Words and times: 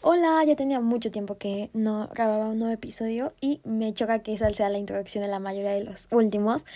Hola, 0.00 0.44
ya 0.44 0.54
tenía 0.54 0.78
mucho 0.78 1.10
tiempo 1.10 1.38
que 1.38 1.70
no 1.72 2.08
grababa 2.14 2.50
un 2.50 2.60
nuevo 2.60 2.72
episodio 2.72 3.32
y 3.40 3.60
me 3.64 3.92
choca 3.92 4.20
que 4.20 4.32
esa 4.32 4.48
sea 4.50 4.68
la 4.68 4.78
introducción 4.78 5.22
de 5.22 5.28
la 5.28 5.40
mayoría 5.40 5.72
de 5.72 5.82
los 5.82 6.06
últimos, 6.12 6.66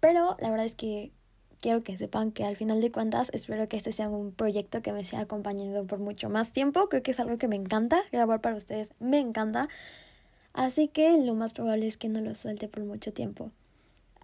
pero 0.00 0.36
la 0.40 0.50
verdad 0.50 0.66
es 0.66 0.74
que 0.74 1.12
quiero 1.60 1.84
que 1.84 1.96
sepan 1.96 2.32
que 2.32 2.44
al 2.44 2.56
final 2.56 2.80
de 2.80 2.90
cuentas 2.90 3.30
espero 3.32 3.68
que 3.68 3.76
este 3.76 3.92
sea 3.92 4.08
un 4.08 4.32
proyecto 4.32 4.82
que 4.82 4.92
me 4.92 5.04
siga 5.04 5.22
acompañando 5.22 5.86
por 5.86 6.00
mucho 6.00 6.28
más 6.30 6.52
tiempo, 6.52 6.88
creo 6.88 7.04
que 7.04 7.12
es 7.12 7.20
algo 7.20 7.38
que 7.38 7.46
me 7.46 7.54
encanta, 7.54 8.02
grabar 8.10 8.40
para 8.40 8.56
ustedes 8.56 8.90
me 8.98 9.20
encanta, 9.20 9.68
así 10.52 10.88
que 10.88 11.16
lo 11.18 11.34
más 11.34 11.52
probable 11.52 11.86
es 11.86 11.96
que 11.96 12.08
no 12.08 12.20
lo 12.22 12.34
suelte 12.34 12.66
por 12.66 12.82
mucho 12.82 13.12
tiempo. 13.12 13.52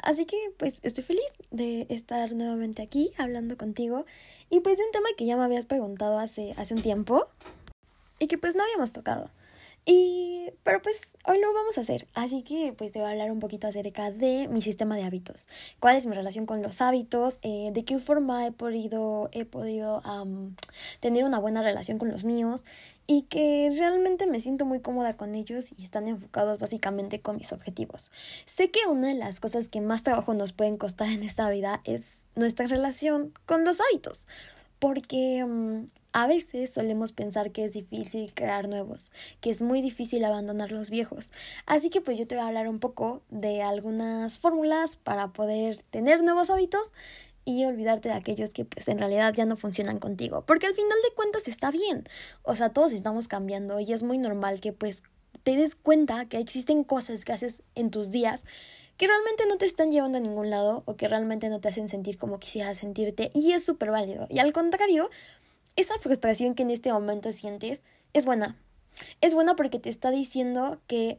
Así 0.02 0.24
que 0.24 0.36
pues 0.56 0.80
estoy 0.82 1.04
feliz 1.04 1.30
de 1.52 1.86
estar 1.88 2.32
nuevamente 2.32 2.82
aquí 2.82 3.12
hablando 3.16 3.56
contigo 3.56 4.06
y 4.48 4.58
pues 4.58 4.78
de 4.78 4.84
un 4.84 4.90
tema 4.90 5.08
que 5.16 5.26
ya 5.26 5.36
me 5.36 5.44
habías 5.44 5.66
preguntado 5.66 6.18
hace, 6.18 6.54
hace 6.56 6.74
un 6.74 6.82
tiempo 6.82 7.28
y 8.20 8.28
que 8.28 8.38
pues 8.38 8.54
no 8.54 8.62
habíamos 8.62 8.92
tocado. 8.92 9.30
Y, 9.86 10.52
pero 10.62 10.82
pues 10.82 11.16
hoy 11.26 11.40
lo 11.40 11.52
vamos 11.54 11.78
a 11.78 11.80
hacer, 11.80 12.06
así 12.12 12.42
que 12.42 12.74
pues 12.76 12.92
te 12.92 12.98
voy 12.98 13.08
a 13.08 13.12
hablar 13.12 13.32
un 13.32 13.40
poquito 13.40 13.66
acerca 13.66 14.10
de 14.10 14.46
mi 14.48 14.60
sistema 14.60 14.94
de 14.94 15.04
hábitos, 15.04 15.48
cuál 15.80 15.96
es 15.96 16.06
mi 16.06 16.14
relación 16.14 16.44
con 16.44 16.60
los 16.60 16.82
hábitos, 16.82 17.40
eh, 17.42 17.70
de 17.72 17.84
qué 17.86 17.98
forma 17.98 18.46
he 18.46 18.52
podido, 18.52 19.30
he 19.32 19.46
podido 19.46 20.02
tener 21.00 21.24
una 21.24 21.38
buena 21.38 21.62
relación 21.62 21.96
con 21.96 22.10
los 22.10 22.24
míos 22.24 22.62
y 23.06 23.22
que 23.22 23.72
realmente 23.74 24.26
me 24.26 24.42
siento 24.42 24.66
muy 24.66 24.80
cómoda 24.80 25.16
con 25.16 25.34
ellos 25.34 25.72
y 25.76 25.82
están 25.82 26.06
enfocados 26.08 26.58
básicamente 26.58 27.22
con 27.22 27.38
mis 27.38 27.52
objetivos. 27.52 28.10
Sé 28.44 28.70
que 28.70 28.86
una 28.86 29.08
de 29.08 29.14
las 29.14 29.40
cosas 29.40 29.68
que 29.68 29.80
más 29.80 30.02
trabajo 30.02 30.34
nos 30.34 30.52
pueden 30.52 30.76
costar 30.76 31.08
en 31.08 31.22
esta 31.22 31.48
vida 31.48 31.80
es 31.84 32.26
nuestra 32.36 32.66
relación 32.66 33.32
con 33.46 33.64
los 33.64 33.80
hábitos 33.80 34.26
porque 34.80 35.44
mm, 35.44 35.86
a 36.12 36.26
veces 36.26 36.72
solemos 36.72 37.12
pensar 37.12 37.52
que 37.52 37.64
es 37.64 37.74
difícil 37.74 38.32
crear 38.34 38.68
nuevos, 38.68 39.12
que 39.40 39.50
es 39.50 39.62
muy 39.62 39.80
difícil 39.82 40.24
abandonar 40.24 40.72
los 40.72 40.90
viejos. 40.90 41.30
Así 41.66 41.90
que 41.90 42.00
pues 42.00 42.18
yo 42.18 42.26
te 42.26 42.34
voy 42.34 42.44
a 42.44 42.48
hablar 42.48 42.68
un 42.68 42.80
poco 42.80 43.22
de 43.30 43.62
algunas 43.62 44.38
fórmulas 44.38 44.96
para 44.96 45.28
poder 45.28 45.82
tener 45.90 46.24
nuevos 46.24 46.50
hábitos 46.50 46.92
y 47.44 47.64
olvidarte 47.64 48.08
de 48.08 48.14
aquellos 48.14 48.50
que 48.50 48.64
pues 48.64 48.88
en 48.88 48.98
realidad 48.98 49.32
ya 49.34 49.46
no 49.46 49.56
funcionan 49.56 49.98
contigo, 49.98 50.44
porque 50.46 50.66
al 50.66 50.74
final 50.74 50.98
de 51.08 51.14
cuentas 51.14 51.46
está 51.46 51.70
bien. 51.70 52.04
O 52.42 52.54
sea, 52.54 52.70
todos 52.70 52.92
estamos 52.92 53.28
cambiando 53.28 53.80
y 53.80 53.92
es 53.92 54.02
muy 54.02 54.18
normal 54.18 54.60
que 54.60 54.72
pues 54.72 55.02
te 55.42 55.56
des 55.56 55.74
cuenta 55.74 56.26
que 56.26 56.38
existen 56.38 56.84
cosas 56.84 57.24
que 57.24 57.32
haces 57.32 57.62
en 57.74 57.90
tus 57.90 58.10
días 58.10 58.44
que 59.00 59.06
realmente 59.06 59.46
no 59.48 59.56
te 59.56 59.64
están 59.64 59.90
llevando 59.90 60.18
a 60.18 60.20
ningún 60.20 60.50
lado 60.50 60.82
o 60.84 60.94
que 60.94 61.08
realmente 61.08 61.48
no 61.48 61.58
te 61.58 61.68
hacen 61.68 61.88
sentir 61.88 62.18
como 62.18 62.38
quisieras 62.38 62.76
sentirte 62.76 63.30
y 63.32 63.52
es 63.52 63.64
súper 63.64 63.90
válido. 63.90 64.26
Y 64.28 64.40
al 64.40 64.52
contrario, 64.52 65.08
esa 65.74 65.98
frustración 65.98 66.54
que 66.54 66.64
en 66.64 66.70
este 66.70 66.92
momento 66.92 67.32
sientes 67.32 67.80
es 68.12 68.26
buena. 68.26 68.58
Es 69.22 69.32
buena 69.32 69.56
porque 69.56 69.78
te 69.78 69.88
está 69.88 70.10
diciendo 70.10 70.82
que 70.86 71.18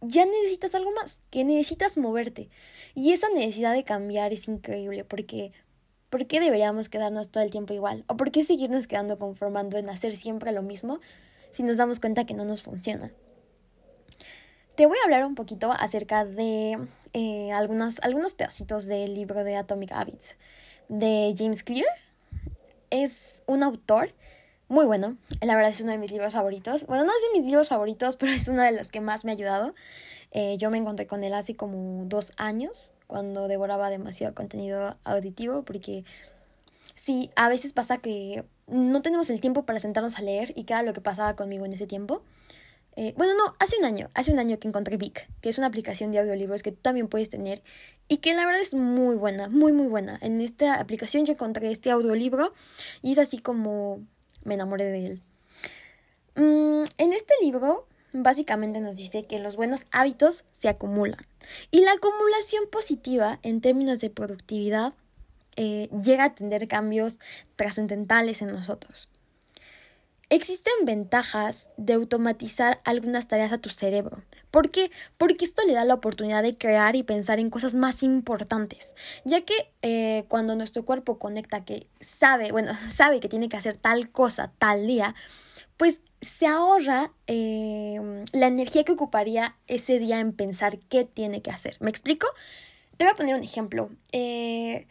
ya 0.00 0.24
necesitas 0.24 0.76
algo 0.76 0.92
más, 0.92 1.24
que 1.30 1.44
necesitas 1.44 1.98
moverte. 1.98 2.48
Y 2.94 3.10
esa 3.10 3.28
necesidad 3.30 3.74
de 3.74 3.82
cambiar 3.82 4.32
es 4.32 4.46
increíble 4.46 5.02
porque 5.02 5.50
¿por 6.10 6.28
qué 6.28 6.38
deberíamos 6.38 6.88
quedarnos 6.88 7.30
todo 7.30 7.42
el 7.42 7.50
tiempo 7.50 7.74
igual? 7.74 8.04
¿O 8.06 8.16
por 8.16 8.30
qué 8.30 8.44
seguirnos 8.44 8.86
quedando 8.86 9.18
conformando 9.18 9.78
en 9.78 9.90
hacer 9.90 10.14
siempre 10.14 10.52
lo 10.52 10.62
mismo 10.62 11.00
si 11.50 11.64
nos 11.64 11.76
damos 11.76 11.98
cuenta 11.98 12.24
que 12.24 12.34
no 12.34 12.44
nos 12.44 12.62
funciona? 12.62 13.10
Te 14.76 14.84
voy 14.84 14.98
a 14.98 15.04
hablar 15.04 15.24
un 15.24 15.34
poquito 15.34 15.72
acerca 15.72 16.26
de 16.26 16.78
eh, 17.12 17.52
algunos, 17.52 17.98
algunos 18.02 18.34
pedacitos 18.34 18.86
del 18.86 19.14
libro 19.14 19.44
de 19.44 19.56
Atomic 19.56 19.92
Habits 19.92 20.36
de 20.88 21.34
James 21.36 21.62
Clear. 21.62 21.86
Es 22.90 23.42
un 23.46 23.62
autor 23.62 24.12
muy 24.68 24.84
bueno, 24.84 25.16
la 25.40 25.54
verdad 25.54 25.70
es 25.70 25.80
uno 25.80 25.92
de 25.92 25.98
mis 25.98 26.10
libros 26.10 26.32
favoritos. 26.32 26.86
Bueno, 26.86 27.04
no 27.04 27.10
es 27.10 27.32
de 27.32 27.38
mis 27.38 27.46
libros 27.46 27.68
favoritos, 27.68 28.16
pero 28.18 28.32
es 28.32 28.48
uno 28.48 28.62
de 28.62 28.72
los 28.72 28.90
que 28.90 29.00
más 29.00 29.24
me 29.24 29.32
ha 29.32 29.34
ayudado. 29.34 29.74
Eh, 30.32 30.56
yo 30.58 30.70
me 30.70 30.78
encontré 30.78 31.06
con 31.06 31.24
él 31.24 31.34
hace 31.34 31.54
como 31.54 32.04
dos 32.06 32.32
años, 32.36 32.94
cuando 33.06 33.48
devoraba 33.48 33.90
demasiado 33.90 34.34
contenido 34.34 34.96
auditivo, 35.04 35.62
porque 35.62 36.04
sí, 36.94 37.30
a 37.36 37.48
veces 37.48 37.72
pasa 37.72 37.98
que 37.98 38.44
no 38.66 39.02
tenemos 39.02 39.30
el 39.30 39.40
tiempo 39.40 39.64
para 39.64 39.78
sentarnos 39.78 40.18
a 40.18 40.22
leer 40.22 40.52
y 40.56 40.64
que 40.64 40.72
era 40.72 40.82
lo 40.82 40.92
que 40.92 41.00
pasaba 41.00 41.36
conmigo 41.36 41.64
en 41.64 41.72
ese 41.72 41.86
tiempo. 41.86 42.22
Eh, 42.96 43.12
bueno, 43.16 43.34
no, 43.34 43.54
hace 43.58 43.76
un 43.78 43.84
año, 43.84 44.10
hace 44.14 44.32
un 44.32 44.38
año 44.38 44.58
que 44.58 44.68
encontré 44.68 44.96
Vic, 44.96 45.28
que 45.42 45.50
es 45.50 45.58
una 45.58 45.66
aplicación 45.66 46.12
de 46.12 46.18
audiolibros 46.18 46.62
que 46.62 46.72
tú 46.72 46.78
también 46.80 47.08
puedes 47.08 47.28
tener 47.28 47.62
y 48.08 48.18
que 48.18 48.34
la 48.34 48.46
verdad 48.46 48.62
es 48.62 48.74
muy 48.74 49.16
buena, 49.16 49.48
muy, 49.50 49.72
muy 49.72 49.86
buena. 49.86 50.18
En 50.22 50.40
esta 50.40 50.80
aplicación 50.80 51.26
yo 51.26 51.34
encontré 51.34 51.70
este 51.70 51.90
audiolibro 51.90 52.54
y 53.02 53.12
es 53.12 53.18
así 53.18 53.38
como 53.38 54.00
me 54.44 54.54
enamoré 54.54 54.86
de 54.86 55.06
él. 55.06 55.22
Mm, 56.36 56.84
en 56.96 57.12
este 57.12 57.34
libro 57.42 57.86
básicamente 58.14 58.80
nos 58.80 58.96
dice 58.96 59.24
que 59.24 59.40
los 59.40 59.56
buenos 59.56 59.84
hábitos 59.90 60.44
se 60.50 60.70
acumulan 60.70 61.20
y 61.70 61.80
la 61.80 61.92
acumulación 61.92 62.64
positiva 62.70 63.40
en 63.42 63.60
términos 63.60 64.00
de 64.00 64.08
productividad 64.08 64.94
eh, 65.56 65.88
llega 66.02 66.24
a 66.24 66.34
tener 66.34 66.66
cambios 66.66 67.18
trascendentales 67.56 68.40
en 68.40 68.52
nosotros. 68.52 69.08
Existen 70.28 70.72
ventajas 70.84 71.70
de 71.76 71.92
automatizar 71.92 72.80
algunas 72.82 73.28
tareas 73.28 73.52
a 73.52 73.58
tu 73.58 73.68
cerebro. 73.68 74.24
¿Por 74.50 74.72
qué? 74.72 74.90
Porque 75.18 75.44
esto 75.44 75.62
le 75.64 75.72
da 75.72 75.84
la 75.84 75.94
oportunidad 75.94 76.42
de 76.42 76.58
crear 76.58 76.96
y 76.96 77.04
pensar 77.04 77.38
en 77.38 77.48
cosas 77.48 77.76
más 77.76 78.02
importantes, 78.02 78.96
ya 79.24 79.42
que 79.42 79.54
eh, 79.82 80.24
cuando 80.26 80.56
nuestro 80.56 80.84
cuerpo 80.84 81.20
conecta 81.20 81.64
que 81.64 81.86
sabe, 82.00 82.50
bueno, 82.50 82.72
sabe 82.90 83.20
que 83.20 83.28
tiene 83.28 83.48
que 83.48 83.56
hacer 83.56 83.76
tal 83.76 84.10
cosa 84.10 84.50
tal 84.58 84.88
día, 84.88 85.14
pues 85.76 86.00
se 86.20 86.48
ahorra 86.48 87.12
eh, 87.28 88.24
la 88.32 88.48
energía 88.48 88.82
que 88.82 88.92
ocuparía 88.92 89.54
ese 89.68 90.00
día 90.00 90.18
en 90.18 90.32
pensar 90.32 90.80
qué 90.88 91.04
tiene 91.04 91.40
que 91.40 91.52
hacer. 91.52 91.76
¿Me 91.78 91.90
explico? 91.90 92.26
Te 92.96 93.04
voy 93.04 93.12
a 93.12 93.16
poner 93.16 93.36
un 93.36 93.44
ejemplo. 93.44 93.90
Eh, 94.10 94.88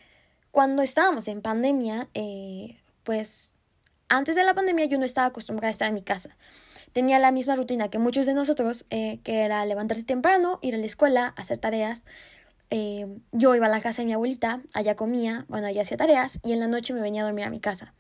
cuando 0.52 0.82
estábamos 0.82 1.28
en 1.28 1.42
pandemia, 1.42 2.08
pues 3.04 3.52
antes 4.10 4.36
de 4.36 4.44
la 4.44 4.54
pandemia 4.54 4.86
yo 4.86 4.98
no 4.98 5.06
estaba 5.06 5.28
acostumbrada 5.28 5.70
a 5.70 5.72
estar 5.72 5.88
en 5.88 5.94
mi 5.94 6.02
casa. 6.02 6.38
Tenía 6.94 7.20
la 7.20 7.32
misma 7.32 7.56
rutina 7.56 7.90
que 7.90 8.00
muchos 8.00 8.26
de 8.26 8.34
nosotros, 8.34 8.86
eh, 8.90 9.20
que 9.24 9.42
era 9.42 9.66
levantarse 9.66 10.04
temprano, 10.04 10.60
ir 10.62 10.76
a 10.76 10.78
la 10.78 10.86
escuela, 10.86 11.34
hacer 11.36 11.58
tareas. 11.58 12.06
Eh, 12.70 13.08
yo 13.32 13.54
iba 13.54 13.66
a 13.66 13.70
la 13.70 13.82
casa 13.82 14.02
de 14.02 14.08
mi 14.08 14.14
abuelita, 14.14 14.62
allá 14.74 14.96
comía, 14.96 15.46
bueno, 15.50 15.68
allá 15.68 15.82
hacía 15.82 15.98
tareas 15.98 16.40
y 16.44 16.54
en 16.54 16.60
la 16.60 16.68
noche 16.68 16.94
me 16.94 17.02
venía 17.02 17.22
a 17.22 17.26
dormir 17.26 17.46
a 17.46 17.50
mi 17.50 17.60
casa. 17.60 17.94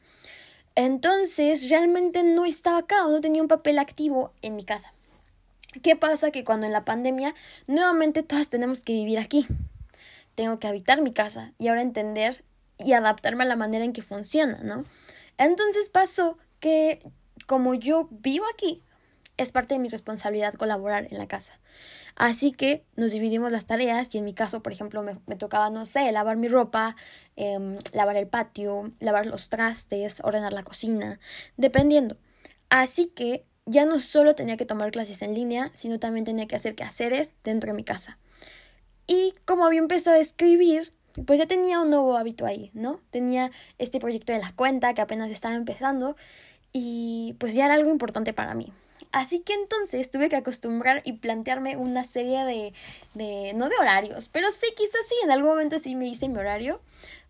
Entonces 0.75 1.69
realmente 1.69 2.23
no 2.23 2.45
estaba 2.45 2.79
acá 2.79 3.03
no 3.03 3.21
tenía 3.21 3.41
un 3.41 3.47
papel 3.47 3.79
activo 3.79 4.33
en 4.41 4.55
mi 4.55 4.63
casa. 4.63 4.93
¿Qué 5.81 5.95
pasa? 5.95 6.31
Que 6.31 6.43
cuando 6.43 6.65
en 6.65 6.73
la 6.73 6.85
pandemia 6.85 7.35
nuevamente 7.67 8.23
todas 8.23 8.49
tenemos 8.49 8.83
que 8.83 8.93
vivir 8.93 9.19
aquí. 9.19 9.45
Tengo 10.35 10.59
que 10.59 10.67
habitar 10.67 11.01
mi 11.01 11.13
casa 11.13 11.53
y 11.57 11.67
ahora 11.67 11.81
entender 11.81 12.43
y 12.77 12.93
adaptarme 12.93 13.43
a 13.43 13.47
la 13.47 13.55
manera 13.55 13.85
en 13.85 13.93
que 13.93 14.01
funciona, 14.01 14.59
¿no? 14.63 14.83
Entonces 15.37 15.89
pasó 15.89 16.37
que 16.59 16.99
como 17.45 17.73
yo 17.73 18.07
vivo 18.11 18.45
aquí, 18.53 18.83
es 19.37 19.51
parte 19.51 19.75
de 19.75 19.79
mi 19.79 19.89
responsabilidad 19.89 20.53
colaborar 20.53 21.07
en 21.11 21.17
la 21.17 21.27
casa. 21.27 21.59
Así 22.15 22.53
que 22.53 22.85
nos 22.95 23.11
dividimos 23.11 23.51
las 23.51 23.65
tareas 23.65 24.13
y 24.15 24.17
en 24.17 24.25
mi 24.25 24.33
caso, 24.33 24.63
por 24.63 24.71
ejemplo, 24.71 25.03
me, 25.03 25.35
tocaba, 25.35 25.69
no 25.69 25.85
sé, 25.85 26.09
lavar 26.11 26.37
mi 26.37 26.47
ropa, 26.47 26.95
em, 27.35 27.77
lavar 27.91 28.15
el 28.15 28.27
patio, 28.27 28.93
lavar 28.99 29.25
los 29.25 29.49
trastes, 29.49 30.21
ordenar 30.23 30.53
la 30.53 30.63
cocina, 30.63 31.19
dependiendo. 31.57 32.17
Así 32.69 33.07
que 33.07 33.45
ya 33.65 33.85
no 33.85 33.99
solo 33.99 34.35
tenía 34.35 34.57
que 34.57 34.65
tomar 34.65 34.91
clases 34.91 35.21
en 35.21 35.33
línea, 35.33 35.71
sino 35.73 35.99
también 35.99 36.23
tenía 36.23 36.47
que 36.47 36.55
hacer 36.55 36.75
quehaceres 36.75 37.35
dentro 37.43 37.69
de 37.71 37.75
mi 37.75 37.83
casa. 37.83 38.17
Y 39.07 39.35
como 39.45 39.65
había 39.65 39.79
empezado 39.79 40.15
a 40.15 40.19
escribir, 40.19 40.93
pues 41.25 41.39
ya 41.39 41.45
tenía 41.45 41.79
un 41.79 41.89
nuevo 41.89 42.17
hábito 42.17 42.45
ahí, 42.45 42.71
¿no? 42.73 42.99
Tenía 43.11 43.51
este 43.77 43.99
proyecto 43.99 44.33
de 44.33 44.39
la 44.39 44.53
cuenta 44.53 44.93
que 44.93 45.01
apenas 45.01 45.29
estaba 45.29 45.55
empezando 45.55 46.15
y 46.73 47.35
pues 47.39 47.53
ya 47.53 47.65
era 47.65 47.75
algo 47.75 47.89
importante 47.89 48.33
para 48.33 48.53
mí. 48.53 48.73
Así 49.11 49.39
que 49.39 49.53
entonces 49.53 50.09
tuve 50.09 50.29
que 50.29 50.35
acostumbrar 50.35 51.01
y 51.05 51.13
plantearme 51.13 51.77
una 51.77 52.03
serie 52.03 52.43
de, 52.43 52.73
de 53.13 53.53
no 53.53 53.69
de 53.69 53.77
horarios, 53.77 54.29
pero 54.29 54.51
sí, 54.51 54.67
quizás 54.75 55.01
sí, 55.07 55.15
en 55.23 55.31
algún 55.31 55.51
momento 55.51 55.79
sí 55.79 55.95
me 55.95 56.07
hice 56.07 56.27
mi 56.27 56.37
horario 56.37 56.81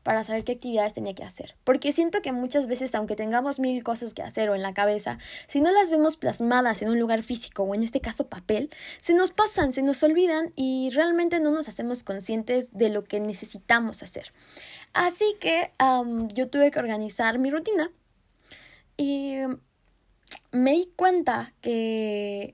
para 0.05 0.23
saber 0.23 0.43
qué 0.43 0.51
actividades 0.51 0.93
tenía 0.93 1.15
que 1.15 1.23
hacer. 1.23 1.55
Porque 1.63 1.91
siento 1.91 2.21
que 2.21 2.31
muchas 2.31 2.67
veces, 2.67 2.93
aunque 2.93 3.15
tengamos 3.15 3.59
mil 3.59 3.83
cosas 3.83 4.13
que 4.13 4.21
hacer 4.21 4.51
o 4.51 4.55
en 4.55 4.61
la 4.61 4.71
cabeza, 4.71 5.17
si 5.47 5.61
no 5.61 5.71
las 5.71 5.89
vemos 5.89 6.15
plasmadas 6.15 6.83
en 6.83 6.89
un 6.89 6.99
lugar 6.99 7.23
físico 7.23 7.63
o 7.63 7.73
en 7.73 7.81
este 7.81 8.01
caso 8.01 8.27
papel, 8.27 8.69
se 8.99 9.15
nos 9.15 9.31
pasan, 9.31 9.73
se 9.73 9.81
nos 9.81 10.03
olvidan 10.03 10.53
y 10.55 10.91
realmente 10.93 11.39
no 11.39 11.49
nos 11.49 11.67
hacemos 11.67 12.03
conscientes 12.03 12.69
de 12.71 12.89
lo 12.89 13.03
que 13.03 13.19
necesitamos 13.19 14.03
hacer. 14.03 14.31
Así 14.93 15.25
que 15.39 15.71
yo 16.35 16.49
tuve 16.49 16.69
que 16.69 16.77
organizar 16.77 17.39
mi 17.39 17.49
rutina 17.49 17.89
y 18.97 19.39
me 20.51 20.73
di 20.73 20.93
cuenta 20.95 21.51
que, 21.61 22.53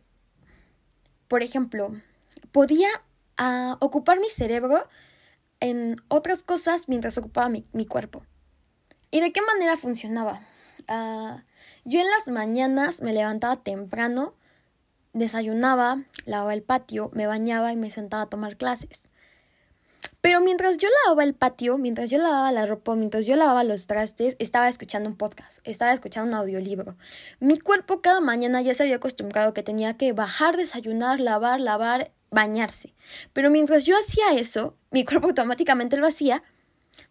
por 1.27 1.43
ejemplo, 1.43 1.91
podía 2.53 2.87
ah, 3.35 3.75
ocupar 3.81 4.21
mi 4.21 4.29
cerebro 4.29 4.87
en 5.61 5.95
otras 6.09 6.43
cosas 6.43 6.89
mientras 6.89 7.17
ocupaba 7.17 7.47
mi, 7.47 7.85
cuerpo. 7.85 8.25
¿Y 9.11 9.21
de 9.21 9.31
qué 9.31 9.41
manera 9.41 9.77
funcionaba? 9.77 10.41
Ah, 10.87 11.43
yo 11.85 12.01
en 12.01 12.07
las 12.07 12.27
mañanas 12.27 13.01
me 13.01 13.13
levantaba 13.13 13.63
temprano, 13.63 14.33
desayunaba, 15.13 16.03
lavaba 16.25 16.53
el 16.53 16.63
patio, 16.63 17.09
me 17.13 17.27
bañaba 17.27 17.71
y 17.71 17.77
me 17.77 17.91
sentaba 17.91 18.23
a 18.23 18.29
tomar 18.29 18.57
clases. 18.57 19.09
Pero 20.21 20.39
mientras 20.39 20.77
yo 20.77 20.87
lavaba 21.03 21.23
el 21.23 21.33
patio, 21.33 21.77
mientras 21.77 22.09
yo 22.09 22.19
lavaba 22.19 22.51
la 22.51 22.67
ropa, 22.67 22.95
mientras 22.95 23.25
yo 23.25 23.35
lavaba 23.35 23.63
los 23.63 23.87
trastes, 23.87 24.35
estaba 24.37 24.69
escuchando 24.69 25.09
un 25.09 25.15
podcast, 25.15 25.59
estaba 25.63 25.93
escuchando 25.93 26.29
un 26.29 26.41
audiolibro. 26.41 26.95
Mi 27.39 27.57
cuerpo 27.57 28.01
cada 28.01 28.21
mañana 28.21 28.61
ya 28.61 28.73
se 28.75 28.83
había 28.83 28.97
acostumbrado 28.97 29.53
que 29.53 29.63
tenía 29.63 29.97
que 29.97 30.13
bajar, 30.13 30.57
desayunar, 30.57 31.19
lavar, 31.19 31.59
lavar, 31.59 32.11
bañarse. 32.31 32.93
Pero 33.33 33.51
mientras 33.51 33.83
yo 33.83 33.95
hacía 33.95 34.33
eso, 34.39 34.75
mi 34.89 35.05
cuerpo 35.05 35.27
automáticamente 35.27 35.97
lo 35.97 36.07
hacía, 36.07 36.43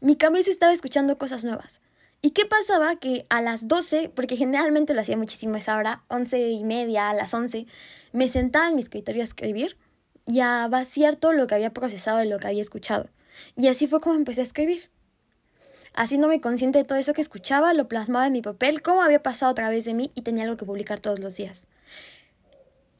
mi 0.00 0.16
cabeza 0.16 0.50
estaba 0.50 0.72
escuchando 0.72 1.18
cosas 1.18 1.44
nuevas. 1.44 1.82
¿Y 2.22 2.30
qué 2.30 2.44
pasaba? 2.44 2.96
Que 2.96 3.26
a 3.30 3.40
las 3.40 3.66
12, 3.66 4.10
porque 4.14 4.36
generalmente 4.36 4.92
lo 4.92 5.00
hacía 5.00 5.16
muchísimo 5.16 5.56
esa 5.56 5.76
hora, 5.76 6.04
once 6.08 6.50
y 6.50 6.64
media, 6.64 7.08
a 7.08 7.14
las 7.14 7.32
11, 7.32 7.66
me 8.12 8.28
sentaba 8.28 8.68
en 8.68 8.76
mi 8.76 8.82
escritorio 8.82 9.22
a 9.22 9.24
escribir 9.24 9.78
y 10.26 10.40
a 10.40 10.68
vaciar 10.68 11.16
todo 11.16 11.32
lo 11.32 11.46
que 11.46 11.54
había 11.54 11.72
procesado 11.72 12.18
de 12.18 12.26
lo 12.26 12.38
que 12.38 12.48
había 12.48 12.60
escuchado. 12.60 13.08
Y 13.56 13.68
así 13.68 13.86
fue 13.86 14.00
como 14.00 14.16
empecé 14.16 14.42
a 14.42 14.44
escribir. 14.44 14.90
Haciéndome 15.94 16.40
consciente 16.40 16.78
de 16.78 16.84
todo 16.84 16.98
eso 16.98 17.14
que 17.14 17.22
escuchaba, 17.22 17.72
lo 17.72 17.88
plasmaba 17.88 18.26
en 18.26 18.34
mi 18.34 18.42
papel, 18.42 18.82
cómo 18.82 19.02
había 19.02 19.22
pasado 19.22 19.52
a 19.52 19.54
través 19.54 19.86
de 19.86 19.94
mí 19.94 20.12
y 20.14 20.22
tenía 20.22 20.44
algo 20.44 20.58
que 20.58 20.66
publicar 20.66 21.00
todos 21.00 21.20
los 21.20 21.36
días. 21.36 21.68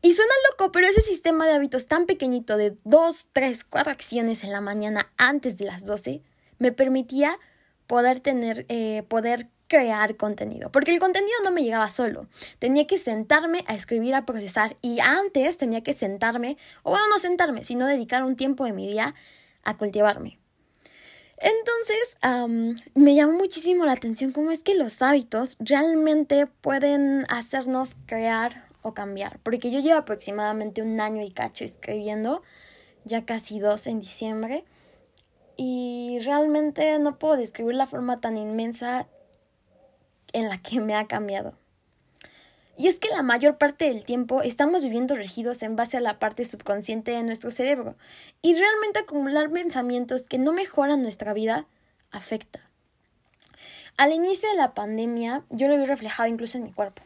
Y 0.03 0.15
suena 0.15 0.33
loco, 0.51 0.73
pero 0.73 0.87
ese 0.87 1.03
sistema 1.03 1.47
de 1.47 1.53
hábitos 1.53 1.87
tan 1.87 2.07
pequeñito 2.07 2.57
de 2.57 2.77
dos, 2.85 3.29
tres, 3.33 3.65
cuatro 3.65 3.93
acciones 3.93 4.45
en 4.45 4.53
la 4.53 4.61
mañana 4.61 5.13
antes 5.19 5.59
de 5.59 5.67
las 5.67 5.85
12 5.85 6.23
me 6.59 6.73
permitía 6.73 7.39
poder 7.87 8.21
tener, 8.21 8.65
eh, 8.69 9.03
poder 9.09 9.49
crear 9.67 10.17
contenido, 10.17 10.73
porque 10.73 10.93
el 10.93 10.99
contenido 10.99 11.37
no 11.45 11.53
me 11.53 11.63
llegaba 11.63 11.91
solo, 11.91 12.27
tenía 12.59 12.87
que 12.87 12.99
sentarme 12.99 13.65
a 13.69 13.75
escribir, 13.75 14.15
a 14.15 14.27
procesar 14.27 14.77
y 14.83 14.99
antes 15.01 15.59
tenía 15.59 15.83
que 15.83 15.93
sentarme, 15.93 16.57
o 16.83 16.91
bueno, 16.91 17.09
no 17.09 17.19
sentarme, 17.19 17.63
sino 17.63 17.87
dedicar 17.87 18.25
un 18.25 18.37
tiempo 18.37 18.65
de 18.65 18.73
mi 18.73 18.89
día 18.89 19.15
a 19.63 19.77
cultivarme. 19.77 20.41
Entonces, 21.37 22.17
me 22.95 23.15
llamó 23.15 23.33
muchísimo 23.33 23.87
la 23.87 23.93
atención 23.93 24.33
cómo 24.33 24.51
es 24.51 24.63
que 24.63 24.75
los 24.75 25.01
hábitos 25.03 25.57
realmente 25.59 26.47
pueden 26.47 27.25
hacernos 27.29 27.97
crear 28.07 28.70
o 28.83 28.95
cambiar, 28.95 29.39
porque 29.43 29.71
yo 29.71 29.81
llevo 29.81 29.99
aproximadamente 29.99 30.83
un 30.83 31.01
año 31.01 31.23
y 31.23 31.31
cacho 31.31 31.65
escribiendo, 31.65 32.43
ya 33.05 33.25
casi 33.25 33.59
dos 33.59 33.87
en 33.87 34.01
diciembre, 34.01 34.65
y 35.57 36.19
realmente 36.25 36.99
no 36.99 37.19
puedo 37.19 37.37
describir 37.37 37.75
la 37.75 37.87
forma 37.87 38.21
tan 38.21 38.37
inmensa 38.37 39.07
en 40.33 40.49
la 40.49 40.59
que 40.59 40.81
me 40.81 40.95
ha 40.95 41.07
cambiado. 41.07 41.55
Y 42.81 42.89
es 42.89 42.99
que 42.99 43.11
la 43.11 43.23
mayor 43.23 43.59
parte 43.59 43.85
del 43.85 44.07
tiempo 44.07 44.41
estamos 44.41 44.83
viviendo 44.83 45.15
regidos 45.15 45.63
en 45.63 45.77
base 45.77 45.99
a 45.99 46.01
la 46.01 46.19
parte 46.19 46.47
subconsciente 46.47 47.11
de 47.11 47.23
nuestro 47.23 47.51
cerebro 47.51 47.95
y 48.41 48.55
realmente 48.55 49.01
acumular 49.01 49.51
pensamientos 49.51 50.27
que 50.27 50.39
no 50.39 50.55
mejoran 50.55 51.03
nuestra 51.03 51.35
vida 51.35 51.67
afecta. 52.11 52.71
Al 53.99 54.15
inicio 54.15 54.49
de 54.49 54.57
la 54.57 54.73
pandemia 54.73 55.45
yo 55.51 55.69
lo 55.69 55.77
vi 55.77 55.85
reflejado 55.85 56.27
incluso 56.27 56.57
en 56.57 56.65
mi 56.65 56.73
cuerpo. 56.73 57.03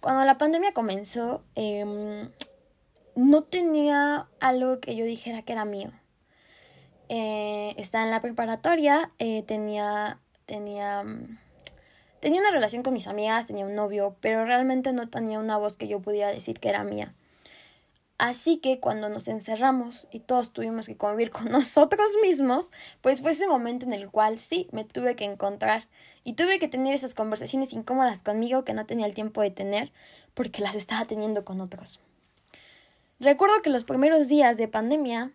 Cuando 0.00 0.24
la 0.24 0.38
pandemia 0.38 0.72
comenzó 0.72 1.42
em, 1.54 2.30
no 3.16 3.42
tenía 3.42 4.28
algo 4.40 4.80
que 4.80 4.96
yo 4.96 5.04
dijera 5.04 5.42
que 5.42 5.52
era 5.52 5.64
mío. 5.64 5.90
Eh, 7.08 7.74
estaba 7.78 8.04
en 8.04 8.10
la 8.10 8.20
preparatoria, 8.20 9.10
eh, 9.18 9.42
tenía, 9.42 10.20
tenía 10.46 11.02
mm, 11.02 11.38
Tenía 12.20 12.40
una 12.40 12.50
relación 12.50 12.82
con 12.82 12.94
mis 12.94 13.06
amigas, 13.06 13.46
tenía 13.46 13.64
un 13.64 13.76
novio, 13.76 14.16
pero 14.20 14.44
realmente 14.44 14.92
no 14.92 15.08
tenía 15.08 15.38
una 15.38 15.56
voz 15.56 15.76
que 15.76 15.86
yo 15.86 16.00
pudiera 16.00 16.32
decir 16.32 16.58
que 16.58 16.68
era 16.68 16.82
mía. 16.82 17.14
Así 18.18 18.56
que 18.56 18.80
cuando 18.80 19.08
nos 19.08 19.28
encerramos 19.28 20.08
y 20.10 20.18
todos 20.18 20.52
tuvimos 20.52 20.86
que 20.86 20.96
convivir 20.96 21.30
con 21.30 21.50
nosotros 21.50 22.08
mismos, 22.20 22.70
pues 23.02 23.22
fue 23.22 23.30
ese 23.30 23.46
momento 23.46 23.86
en 23.86 23.92
el 23.92 24.10
cual 24.10 24.38
sí, 24.38 24.68
me 24.72 24.84
tuve 24.84 25.14
que 25.14 25.24
encontrar 25.24 25.86
y 26.28 26.34
tuve 26.34 26.58
que 26.58 26.68
tener 26.68 26.92
esas 26.92 27.14
conversaciones 27.14 27.72
incómodas 27.72 28.22
conmigo 28.22 28.64
que 28.64 28.74
no 28.74 28.84
tenía 28.84 29.06
el 29.06 29.14
tiempo 29.14 29.40
de 29.40 29.50
tener 29.50 29.92
porque 30.34 30.60
las 30.60 30.74
estaba 30.74 31.06
teniendo 31.06 31.44
con 31.44 31.60
otros. 31.62 32.00
Recuerdo 33.18 33.62
que 33.62 33.70
los 33.70 33.84
primeros 33.84 34.28
días 34.28 34.58
de 34.58 34.68
pandemia, 34.68 35.32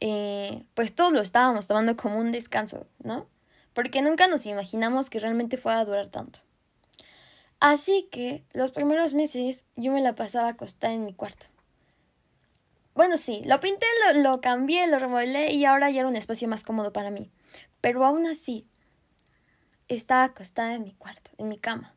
eh, 0.00 0.64
pues 0.74 0.94
todos 0.94 1.12
lo 1.12 1.20
estábamos 1.20 1.68
tomando 1.68 1.96
como 1.96 2.18
un 2.18 2.32
descanso, 2.32 2.86
¿no? 3.04 3.26
porque 3.74 4.02
nunca 4.02 4.26
nos 4.26 4.46
imaginamos 4.46 5.10
que 5.10 5.20
realmente 5.20 5.56
fuera 5.56 5.80
a 5.80 5.84
durar 5.84 6.08
tanto. 6.08 6.40
Así 7.60 8.08
que 8.10 8.44
los 8.52 8.72
primeros 8.72 9.14
meses 9.14 9.64
yo 9.76 9.92
me 9.92 10.02
la 10.02 10.14
pasaba 10.14 10.48
acostada 10.48 10.92
en 10.92 11.04
mi 11.04 11.14
cuarto. 11.14 11.46
Bueno, 12.94 13.16
sí, 13.16 13.42
lo 13.46 13.60
pinté, 13.60 13.86
lo, 14.12 14.20
lo 14.20 14.40
cambié, 14.40 14.86
lo 14.88 14.98
remodelé 14.98 15.54
y 15.54 15.64
ahora 15.64 15.90
ya 15.90 16.00
era 16.00 16.08
un 16.08 16.16
espacio 16.16 16.48
más 16.48 16.64
cómodo 16.64 16.92
para 16.92 17.10
mí. 17.10 17.30
Pero 17.80 18.04
aún 18.04 18.26
así, 18.26 18.66
estaba 19.94 20.24
acostada 20.24 20.74
en 20.74 20.84
mi 20.84 20.92
cuarto, 20.92 21.30
en 21.38 21.48
mi 21.48 21.58
cama, 21.58 21.94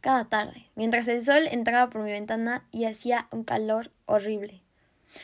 cada 0.00 0.28
tarde, 0.28 0.70
mientras 0.74 1.08
el 1.08 1.22
sol 1.22 1.48
entraba 1.50 1.90
por 1.90 2.02
mi 2.02 2.12
ventana 2.12 2.66
y 2.70 2.84
hacía 2.84 3.28
un 3.30 3.44
calor 3.44 3.90
horrible. 4.06 4.62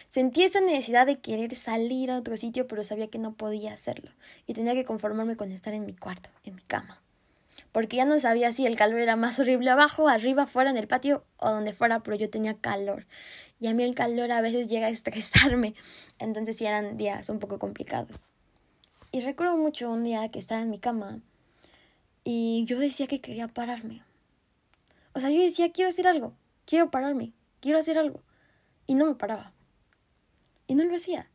Sentí 0.07 0.43
esa 0.43 0.61
necesidad 0.61 1.07
de 1.07 1.21
querer 1.21 1.55
salir 1.55 2.11
a 2.11 2.19
otro 2.19 2.37
sitio, 2.37 2.67
pero 2.67 2.85
sabía 2.85 3.09
que 3.09 3.19
no 3.19 3.35
podía 3.35 3.73
hacerlo 3.73 4.11
y 4.47 4.55
tenía 4.55 4.75
que 4.75 4.85
conformarme 4.85 5.37
con 5.37 5.53
estar 5.53 5.75
en 5.75 5.87
mi 5.87 5.95
cuarto, 5.95 6.31
en 6.45 6.57
mi 6.57 6.63
cama. 6.63 7.01
Porque 7.71 7.97
ya 7.97 8.05
no 8.05 8.19
sabía 8.21 8.53
si 8.53 8.67
el 8.67 8.77
calor 8.77 9.01
era 9.01 9.17
más 9.17 9.39
horrible 9.39 9.71
abajo, 9.71 10.09
arriba, 10.09 10.47
fuera, 10.47 10.71
en 10.71 10.77
el 10.77 10.89
patio 10.89 11.25
o 11.39 11.51
donde 11.51 11.73
fuera, 11.73 12.01
pero 12.01 12.17
yo 12.17 12.29
tenía 12.29 12.55
calor. 12.55 13.07
Y 13.61 13.69
a 13.69 13.75
mí 13.75 13.83
el 13.83 13.95
calor 13.95 14.31
a 14.31 14.43
veces 14.43 14.69
llega 14.69 14.89
a 14.89 14.91
estresarme. 14.91 15.75
Entonces 16.19 16.57
sí 16.57 16.67
eran 16.67 16.97
días 16.97 17.29
un 17.31 17.39
poco 17.39 17.59
complicados. 17.59 18.27
Y 19.11 19.21
recuerdo 19.21 19.57
mucho 19.57 19.91
un 19.91 20.05
día 20.05 20.29
que 20.31 20.39
estaba 20.39 20.63
en 20.63 20.71
mi 20.71 20.79
cama 20.79 21.21
y 22.25 22.65
yo 22.67 22.79
decía 22.79 23.07
que 23.07 23.21
quería 23.21 23.49
pararme. 23.49 24.03
O 25.15 25.21
sea, 25.21 25.31
yo 25.31 25.41
decía, 25.41 25.73
quiero 25.73 25.89
hacer 25.89 26.07
algo, 26.07 26.35
quiero 26.65 26.91
pararme, 26.91 27.33
quiero 27.61 27.79
hacer 27.79 27.99
algo. 27.99 28.23
Y 28.87 28.95
no 28.95 29.07
me 29.07 29.15
paraba. 29.15 29.53
Y 30.67 30.75
no 30.75 30.85
lo 30.85 30.95
hacía. 30.95 31.29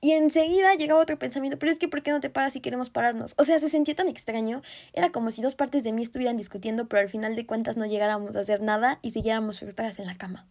Y 0.00 0.12
enseguida 0.12 0.74
llegaba 0.74 1.00
otro 1.00 1.18
pensamiento, 1.18 1.58
pero 1.58 1.72
es 1.72 1.78
que 1.78 1.88
¿por 1.88 2.02
qué 2.02 2.10
no 2.10 2.20
te 2.20 2.28
paras 2.28 2.52
si 2.52 2.60
queremos 2.60 2.90
pararnos? 2.90 3.34
O 3.38 3.44
sea, 3.44 3.58
se 3.58 3.70
sentía 3.70 3.94
tan 3.94 4.08
extraño, 4.08 4.60
era 4.92 5.10
como 5.10 5.30
si 5.30 5.40
dos 5.40 5.54
partes 5.54 5.82
de 5.82 5.92
mí 5.92 6.02
estuvieran 6.02 6.36
discutiendo, 6.36 6.88
pero 6.88 7.00
al 7.00 7.08
final 7.08 7.34
de 7.36 7.46
cuentas 7.46 7.78
no 7.78 7.86
llegáramos 7.86 8.36
a 8.36 8.40
hacer 8.40 8.60
nada 8.60 8.98
y 9.00 9.12
siguiéramos 9.12 9.60
frustradas 9.60 9.98
en 9.98 10.06
la 10.06 10.14
cama. 10.14 10.46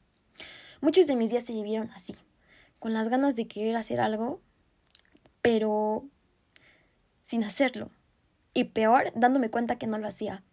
Muchos 0.81 1.05
de 1.05 1.15
mis 1.15 1.29
días 1.29 1.43
se 1.43 1.53
vivieron 1.53 1.91
así, 1.91 2.15
con 2.79 2.93
las 2.93 3.09
ganas 3.09 3.35
de 3.35 3.47
querer 3.47 3.75
hacer 3.75 3.99
algo, 3.99 4.41
pero 5.43 6.07
sin 7.21 7.43
hacerlo. 7.43 7.91
Y 8.53 8.65
peor, 8.65 9.11
dándome 9.15 9.49
cuenta 9.49 9.77
que 9.77 9.87
no 9.87 9.97
lo 9.97 10.07
hacía. 10.07 10.43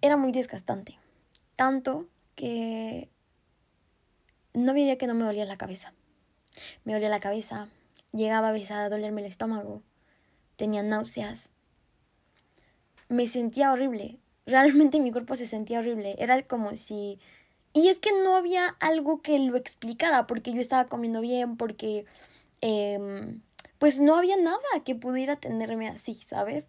Era 0.00 0.16
muy 0.16 0.32
desgastante. 0.32 0.98
Tanto 1.56 2.08
que 2.34 3.08
no 4.54 4.72
día 4.72 4.98
que 4.98 5.06
no 5.06 5.14
me 5.14 5.24
dolía 5.24 5.44
la 5.44 5.56
cabeza. 5.56 5.92
Me 6.84 6.92
dolía 6.92 7.08
la 7.08 7.20
cabeza, 7.20 7.68
llegaba 8.12 8.48
a 8.48 8.52
veces 8.52 8.72
a 8.72 8.88
dolerme 8.88 9.20
el 9.20 9.28
estómago, 9.28 9.82
tenía 10.56 10.82
náuseas. 10.82 11.50
Me 13.08 13.28
sentía 13.28 13.72
horrible, 13.72 14.18
realmente 14.46 15.00
mi 15.00 15.12
cuerpo 15.12 15.36
se 15.36 15.46
sentía 15.46 15.80
horrible, 15.80 16.16
era 16.18 16.42
como 16.42 16.76
si... 16.76 17.18
Y 17.72 17.86
es 17.88 18.00
que 18.00 18.10
no 18.24 18.34
había 18.34 18.66
algo 18.80 19.22
que 19.22 19.38
lo 19.38 19.56
explicara, 19.56 20.26
porque 20.26 20.52
yo 20.52 20.60
estaba 20.60 20.88
comiendo 20.88 21.20
bien, 21.20 21.56
porque... 21.56 22.04
Em, 22.60 23.42
pues 23.80 23.98
no 23.98 24.14
había 24.14 24.36
nada 24.36 24.58
que 24.84 24.94
pudiera 24.94 25.36
tenerme 25.36 25.88
así, 25.88 26.14
¿sabes? 26.14 26.68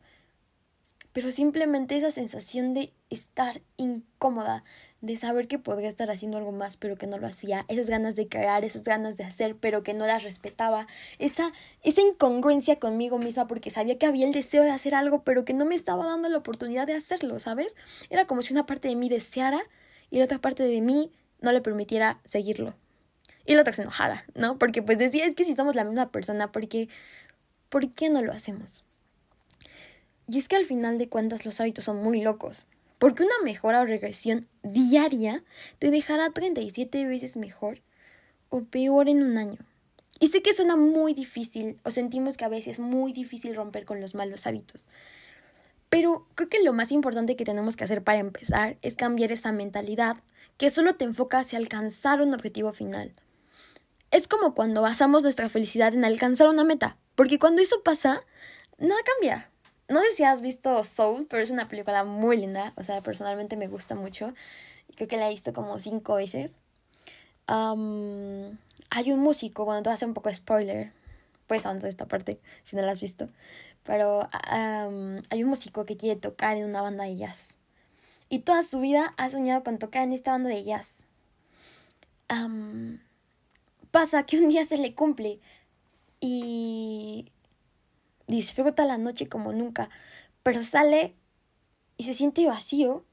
Pero 1.11 1.29
simplemente 1.29 1.97
esa 1.97 2.09
sensación 2.09 2.73
de 2.73 2.93
estar 3.09 3.61
incómoda, 3.75 4.63
de 5.01 5.17
saber 5.17 5.49
que 5.49 5.59
podría 5.59 5.89
estar 5.89 6.09
haciendo 6.09 6.37
algo 6.37 6.53
más 6.53 6.77
pero 6.77 6.97
que 6.97 7.07
no 7.07 7.17
lo 7.17 7.27
hacía, 7.27 7.65
esas 7.67 7.89
ganas 7.89 8.15
de 8.15 8.29
crear, 8.29 8.63
esas 8.63 8.85
ganas 8.85 9.17
de 9.17 9.25
hacer 9.25 9.57
pero 9.57 9.83
que 9.83 9.93
no 9.93 10.07
las 10.07 10.23
respetaba, 10.23 10.87
esa, 11.19 11.51
esa 11.83 11.99
incongruencia 11.99 12.79
conmigo 12.79 13.17
misma 13.17 13.45
porque 13.45 13.71
sabía 13.71 13.97
que 13.97 14.05
había 14.05 14.25
el 14.25 14.31
deseo 14.31 14.63
de 14.63 14.71
hacer 14.71 14.95
algo 14.95 15.25
pero 15.25 15.43
que 15.43 15.53
no 15.53 15.65
me 15.65 15.75
estaba 15.75 16.05
dando 16.05 16.29
la 16.29 16.37
oportunidad 16.37 16.87
de 16.87 16.93
hacerlo, 16.93 17.39
¿sabes? 17.39 17.75
Era 18.09 18.25
como 18.25 18.41
si 18.41 18.53
una 18.53 18.65
parte 18.65 18.87
de 18.87 18.95
mí 18.95 19.09
deseara 19.09 19.59
y 20.11 20.19
la 20.19 20.25
otra 20.25 20.39
parte 20.39 20.63
de 20.63 20.79
mí 20.79 21.11
no 21.41 21.51
le 21.51 21.59
permitiera 21.59 22.21
seguirlo. 22.23 22.73
Y 23.45 23.55
la 23.55 23.61
otra 23.61 23.73
se 23.73 23.81
enojara, 23.81 24.25
¿no? 24.35 24.57
Porque 24.57 24.81
pues 24.81 24.97
decía, 24.97 25.25
es 25.25 25.35
que 25.35 25.43
si 25.43 25.55
somos 25.55 25.75
la 25.75 25.83
misma 25.83 26.11
persona, 26.11 26.51
¿por 26.51 26.67
qué, 26.67 26.89
¿por 27.69 27.91
qué 27.91 28.09
no 28.09 28.21
lo 28.21 28.31
hacemos? 28.31 28.85
Y 30.27 30.37
es 30.37 30.47
que 30.47 30.55
al 30.55 30.65
final 30.65 30.97
de 30.97 31.09
cuentas 31.09 31.45
los 31.45 31.59
hábitos 31.59 31.85
son 31.85 31.97
muy 31.97 32.21
locos. 32.21 32.67
Porque 32.99 33.23
una 33.23 33.33
mejora 33.43 33.81
o 33.81 33.85
regresión 33.85 34.47
diaria 34.61 35.43
te 35.79 35.89
dejará 35.89 36.29
37 36.29 37.07
veces 37.07 37.35
mejor 37.35 37.81
o 38.49 38.63
peor 38.63 39.09
en 39.09 39.23
un 39.23 39.37
año. 39.37 39.57
Y 40.19 40.27
sé 40.27 40.43
que 40.43 40.53
suena 40.53 40.75
muy 40.75 41.15
difícil 41.15 41.79
o 41.83 41.89
sentimos 41.89 42.37
que 42.37 42.45
a 42.45 42.49
veces 42.49 42.73
es 42.73 42.79
muy 42.79 43.11
difícil 43.11 43.55
romper 43.55 43.85
con 43.85 43.99
los 43.99 44.13
malos 44.13 44.45
hábitos. 44.45 44.85
Pero 45.89 46.27
creo 46.35 46.47
que 46.47 46.63
lo 46.63 46.73
más 46.73 46.91
importante 46.91 47.35
que 47.35 47.43
tenemos 47.43 47.75
que 47.75 47.83
hacer 47.83 48.03
para 48.03 48.19
empezar 48.19 48.77
es 48.83 48.95
cambiar 48.95 49.31
esa 49.31 49.51
mentalidad 49.51 50.17
que 50.57 50.69
solo 50.69 50.95
te 50.95 51.05
enfoca 51.05 51.39
hacia 51.39 51.57
alcanzar 51.57 52.21
un 52.21 52.35
objetivo 52.35 52.71
final. 52.71 53.13
Es 54.11 54.27
como 54.27 54.53
cuando 54.53 54.81
basamos 54.81 55.23
nuestra 55.23 55.49
felicidad 55.49 55.93
en 55.93 56.05
alcanzar 56.05 56.49
una 56.49 56.63
meta, 56.63 56.97
porque 57.15 57.39
cuando 57.39 57.61
eso 57.61 57.81
pasa, 57.81 58.23
nada 58.77 59.01
cambia. 59.03 59.49
No 59.87 60.01
sé 60.01 60.11
si 60.11 60.23
has 60.23 60.41
visto 60.41 60.83
Soul, 60.83 61.27
pero 61.29 61.41
es 61.43 61.51
una 61.51 61.67
película 61.67 62.03
muy 62.03 62.37
linda, 62.37 62.73
o 62.75 62.83
sea, 62.83 63.01
personalmente 63.01 63.57
me 63.57 63.67
gusta 63.67 63.95
mucho. 63.95 64.33
Creo 64.95 65.07
que 65.07 65.17
la 65.17 65.27
he 65.27 65.31
visto 65.31 65.53
como 65.53 65.79
cinco 65.79 66.15
veces. 66.15 66.59
hay 67.47 69.11
un 69.11 69.19
músico, 69.19 69.65
bueno, 69.65 69.81
te 69.81 69.89
voy 69.89 69.93
a 69.93 69.95
hacer 69.95 70.07
un 70.07 70.13
poco 70.13 70.33
spoiler, 70.33 70.91
antes 71.65 71.83
de 71.83 71.89
esta 71.89 72.07
parte, 72.07 72.39
si 72.63 72.75
no 72.75 72.81
la 72.81 72.91
has 72.91 73.01
visto. 73.01 73.29
Pero 73.83 74.29
hay 74.31 75.43
un 75.43 75.49
músico 75.49 75.85
que 75.85 75.97
quiere 75.97 76.19
tocar 76.19 76.57
en 76.57 76.65
una 76.65 76.81
banda 76.81 77.03
de 77.05 77.17
jazz. 77.17 77.55
Y 78.29 78.39
toda 78.39 78.63
su 78.63 78.79
vida 78.79 79.13
ha 79.17 79.29
soñado 79.29 79.63
con 79.63 79.77
tocar 79.77 80.03
en 80.03 80.13
esta 80.13 80.31
banda 80.31 80.49
de 80.49 80.63
jazz. 80.63 81.05
Pasa 83.91 84.25
que 84.25 84.39
un 84.39 84.49
día 84.49 84.65
se 84.65 84.77
le 84.77 84.95
cumple 84.95 85.39
y 86.19 87.31
disfruta 88.27 88.85
la 88.85 88.97
noche 88.97 89.27
como 89.27 89.53
nunca, 89.53 89.89
pero 90.43 90.63
sale 90.63 91.15
y 91.97 92.03
se 92.03 92.13
siente 92.13 92.45
vacío 92.45 93.05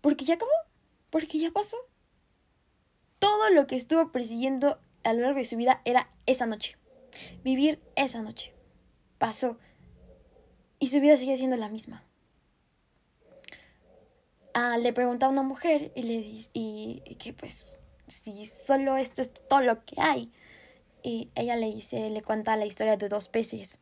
porque 0.00 0.24
ya 0.24 0.34
acabó, 0.34 0.50
porque 1.10 1.38
ya 1.38 1.50
pasó. 1.50 1.76
Todo 3.18 3.50
lo 3.50 3.66
que 3.66 3.76
estuvo 3.76 4.10
persiguiendo 4.12 4.80
a 5.04 5.12
lo 5.12 5.22
largo 5.22 5.38
de 5.38 5.44
su 5.44 5.56
vida 5.56 5.82
era 5.84 6.10
esa 6.26 6.46
noche, 6.46 6.78
vivir 7.44 7.82
esa 7.96 8.22
noche. 8.22 8.54
Pasó 9.18 9.58
y 10.78 10.88
su 10.88 11.00
vida 11.00 11.16
sigue 11.16 11.36
siendo 11.36 11.56
la 11.56 11.68
misma. 11.68 12.02
Ah, 14.54 14.78
le 14.78 14.92
pregunta 14.92 15.26
a 15.26 15.28
una 15.28 15.42
mujer 15.42 15.92
y 15.94 16.02
le 16.02 16.22
dice 16.22 16.50
y, 16.54 17.00
que 17.18 17.32
pues 17.32 17.78
si 18.10 18.46
solo 18.46 18.96
esto 18.96 19.22
es 19.22 19.32
todo 19.32 19.60
lo 19.60 19.84
que 19.84 20.00
hay. 20.00 20.30
Y 21.02 21.30
ella 21.34 21.56
le 21.56 21.66
dice, 21.66 22.10
le 22.10 22.22
cuenta 22.22 22.56
la 22.56 22.66
historia 22.66 22.96
de 22.96 23.08
dos 23.08 23.28
peces. 23.28 23.78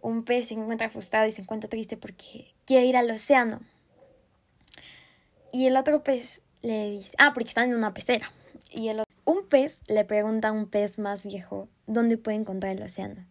Un 0.00 0.24
pez 0.24 0.48
se 0.48 0.54
encuentra 0.54 0.90
frustrado 0.90 1.26
y 1.26 1.32
se 1.32 1.42
encuentra 1.42 1.68
triste 1.68 1.96
porque 1.96 2.54
quiere 2.64 2.86
ir 2.86 2.96
al 2.96 3.10
océano. 3.10 3.60
Y 5.52 5.66
el 5.66 5.76
otro 5.76 6.04
pez 6.04 6.42
le 6.62 6.90
dice, 6.90 7.14
ah, 7.18 7.32
porque 7.32 7.48
están 7.48 7.70
en 7.70 7.76
una 7.76 7.94
pecera. 7.94 8.32
Y 8.70 8.88
el 8.88 9.02
un 9.24 9.46
pez 9.46 9.80
le 9.88 10.04
pregunta 10.04 10.48
a 10.48 10.52
un 10.52 10.66
pez 10.66 10.98
más 10.98 11.26
viejo 11.26 11.68
dónde 11.86 12.16
puede 12.16 12.38
encontrar 12.38 12.74
el 12.74 12.82
océano. 12.82 13.26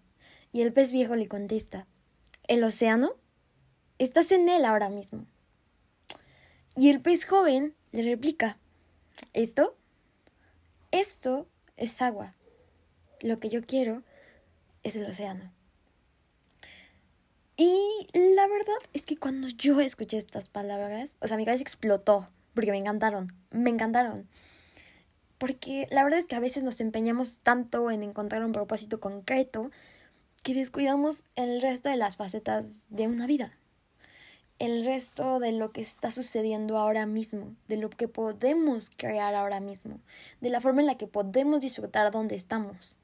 Y 0.52 0.62
el 0.62 0.72
pez 0.72 0.92
viejo 0.92 1.16
le 1.16 1.28
contesta, 1.28 1.88
el 2.48 2.64
océano, 2.64 3.16
estás 3.98 4.32
en 4.32 4.48
él 4.48 4.64
ahora 4.64 4.90
mismo. 4.90 5.26
Y 6.76 6.90
el 6.90 7.02
pez 7.02 7.26
joven 7.26 7.76
le 7.92 8.04
replica, 8.04 8.60
¿esto? 9.34 9.76
Esto 10.92 11.48
es 11.76 12.02
agua. 12.02 12.34
Lo 13.22 13.40
que 13.40 13.50
yo 13.50 13.62
quiero 13.66 14.04
es 14.84 14.96
el 14.96 15.06
océano. 15.06 15.52
Y 17.58 18.08
la 18.14 18.48
verdad 18.48 18.76
es 18.94 19.06
que 19.06 19.18
cuando 19.18 19.48
yo 19.48 19.82
escuché 19.82 20.18
estas 20.18 20.48
palabras, 20.48 21.16
o 21.20 21.28
sea, 21.28 21.38
mi 21.38 21.46
cabeza 21.46 21.64
explotó, 21.64 22.30
porque 22.54 22.72
me 22.72 22.78
encantaron, 22.78 23.34
me 23.50 23.72
encantaron. 23.72 24.28
Porque 25.40 25.88
la 25.92 26.04
verdad 26.04 26.20
es 26.20 26.26
que 26.26 26.36
a 26.36 26.40
veces 26.40 26.64
nos 26.64 26.80
empeñamos 26.80 27.40
tanto 27.40 27.90
en 27.92 28.04
encontrar 28.04 28.44
un 28.46 28.52
propósito 28.52 29.00
concreto 29.00 29.72
que 30.44 30.54
descuidamos 30.54 31.26
el 31.36 31.62
resto 31.62 31.90
de 31.90 31.98
las 31.98 32.16
facetas 32.16 32.86
de 32.90 33.08
una 33.08 33.28
vida, 33.28 33.58
el 34.60 34.86
resto 34.86 35.40
de 35.40 35.52
lo 35.52 35.72
que 35.72 35.82
está 35.82 36.12
sucediendo 36.12 36.78
ahora 36.78 37.06
mismo, 37.06 37.56
de 37.68 37.78
lo 37.78 37.90
que 37.90 38.08
podemos 38.08 38.90
crear 38.96 39.36
ahora 39.36 39.60
mismo, 39.60 40.00
de 40.42 40.50
la 40.50 40.62
forma 40.62 40.82
en 40.82 40.88
la 40.88 40.98
que 40.98 41.08
podemos 41.08 41.60
disfrutar 41.62 42.12
donde 42.12 42.36
estamos. 42.36 42.98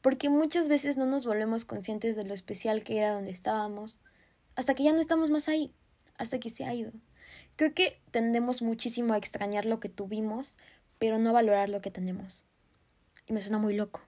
Porque 0.00 0.30
muchas 0.30 0.68
veces 0.68 0.96
no 0.96 1.06
nos 1.06 1.26
volvemos 1.26 1.64
conscientes 1.64 2.14
de 2.14 2.24
lo 2.24 2.34
especial 2.34 2.84
que 2.84 2.98
era 2.98 3.12
donde 3.12 3.32
estábamos, 3.32 3.98
hasta 4.54 4.74
que 4.74 4.84
ya 4.84 4.92
no 4.92 5.00
estamos 5.00 5.30
más 5.30 5.48
ahí, 5.48 5.72
hasta 6.18 6.38
que 6.38 6.50
se 6.50 6.64
ha 6.64 6.72
ido. 6.72 6.92
Creo 7.56 7.74
que 7.74 8.00
tendemos 8.12 8.62
muchísimo 8.62 9.14
a 9.14 9.18
extrañar 9.18 9.66
lo 9.66 9.80
que 9.80 9.88
tuvimos, 9.88 10.56
pero 10.98 11.18
no 11.18 11.32
valorar 11.32 11.68
lo 11.68 11.80
que 11.80 11.90
tenemos. 11.90 12.44
Y 13.26 13.32
me 13.32 13.42
suena 13.42 13.58
muy 13.58 13.74
loco. 13.74 14.00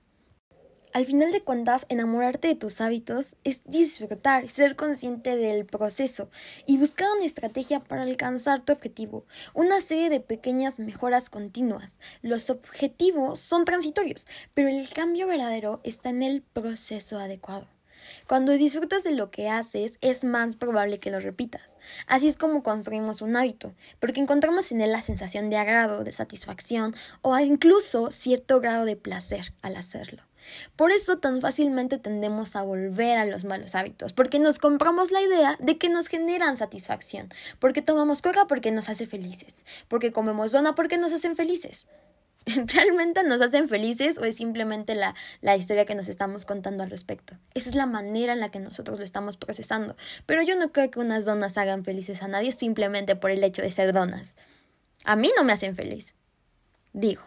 Al 0.99 1.07
final 1.07 1.31
de 1.31 1.43
cuentas, 1.43 1.87
enamorarte 1.89 2.49
de 2.49 2.57
tus 2.57 2.81
hábitos 2.81 3.37
es 3.45 3.61
disfrutar, 3.65 4.49
ser 4.49 4.75
consciente 4.75 5.37
del 5.37 5.65
proceso 5.65 6.29
y 6.67 6.77
buscar 6.77 7.07
una 7.17 7.25
estrategia 7.25 7.79
para 7.79 8.03
alcanzar 8.03 8.63
tu 8.63 8.73
objetivo, 8.73 9.25
una 9.55 9.81
serie 9.81 10.11
de 10.11 10.19
pequeñas 10.19 10.81
mejoras 10.81 11.31
continuas. 11.31 12.01
Los 12.21 12.51
objetivos 12.51 13.39
son 13.39 13.65
transitorios, 13.65 14.27
pero 14.55 14.67
el 14.67 14.89
cambio 14.89 15.29
verdadero 15.29 15.81
está 15.85 16.09
en 16.09 16.25
el 16.25 16.43
proceso 16.43 17.21
adecuado. 17.21 17.69
Cuando 18.27 18.51
disfrutas 18.51 19.05
de 19.05 19.13
lo 19.13 19.31
que 19.31 19.49
haces, 19.49 19.99
es 20.01 20.25
más 20.25 20.57
probable 20.57 20.99
que 20.99 21.13
lo 21.13 21.21
repitas. 21.21 21.79
Así 22.09 22.27
es 22.27 22.37
como 22.37 22.65
construimos 22.65 23.23
un 23.23 23.37
hábito, 23.37 23.73
porque 24.01 24.19
encontramos 24.19 24.73
en 24.73 24.81
él 24.81 24.91
la 24.91 25.03
sensación 25.03 25.49
de 25.49 25.59
agrado, 25.59 26.03
de 26.03 26.13
satisfacción 26.13 26.93
o 27.23 27.39
incluso 27.39 28.11
cierto 28.11 28.61
grado 28.61 28.85
de 28.85 28.97
placer 28.97 29.53
al 29.63 29.77
hacerlo. 29.77 30.28
Por 30.77 30.93
eso 30.93 31.19
tan 31.19 31.41
fácilmente 31.41 31.99
tendemos 31.99 32.57
a 32.57 32.63
volver 32.63 33.19
a 33.19 33.25
los 33.25 33.45
malos 33.45 33.75
hábitos, 33.75 34.13
porque 34.13 34.39
nos 34.39 34.59
compramos 34.59 35.11
la 35.11 35.23
idea 35.23 35.57
de 35.61 35.79
que 35.79 35.89
nos 35.89 36.09
generan 36.09 36.57
satisfacción, 36.57 37.29
porque 37.59 37.83
tomamos 37.83 38.23
coca 38.23 38.47
porque 38.47 38.71
nos 38.71 38.89
hace 38.89 39.07
felices, 39.07 39.65
porque 39.89 40.13
comemos 40.13 40.53
dona 40.53 40.75
porque 40.75 40.99
nos 40.99 41.13
hacen 41.13 41.37
felices. 41.37 41.87
¿Realmente 42.67 43.25
nos 43.25 43.41
hacen 43.41 43.69
felices 43.69 44.19
o 44.19 44.25
es 44.25 44.37
simplemente 44.37 44.95
la, 44.95 45.15
la 45.41 45.57
historia 45.57 45.85
que 45.85 45.95
nos 45.95 46.09
estamos 46.09 46.47
contando 46.47 46.83
al 46.83 46.91
respecto? 46.91 47.37
Esa 47.55 47.71
es 47.71 47.75
la 47.75 47.87
manera 47.87 48.33
en 48.33 48.41
la 48.41 48.51
que 48.51 48.61
nosotros 48.61 48.99
lo 48.99 49.05
estamos 49.05 49.37
procesando. 49.37 49.97
Pero 50.27 50.43
yo 50.43 50.57
no 50.57 50.73
creo 50.73 50.91
que 50.91 51.01
unas 51.01 51.25
donas 51.25 51.59
hagan 51.59 51.85
felices 51.85 52.23
a 52.23 52.29
nadie 52.29 52.53
simplemente 52.53 53.17
por 53.17 53.31
el 53.31 53.45
hecho 53.45 53.63
de 53.63 53.71
ser 53.71 53.93
donas. 53.93 54.37
A 55.05 55.17
mí 55.17 55.31
no 55.37 55.45
me 55.45 55.53
hacen 55.53 55.75
feliz. 55.75 56.15
Digo. 56.93 57.23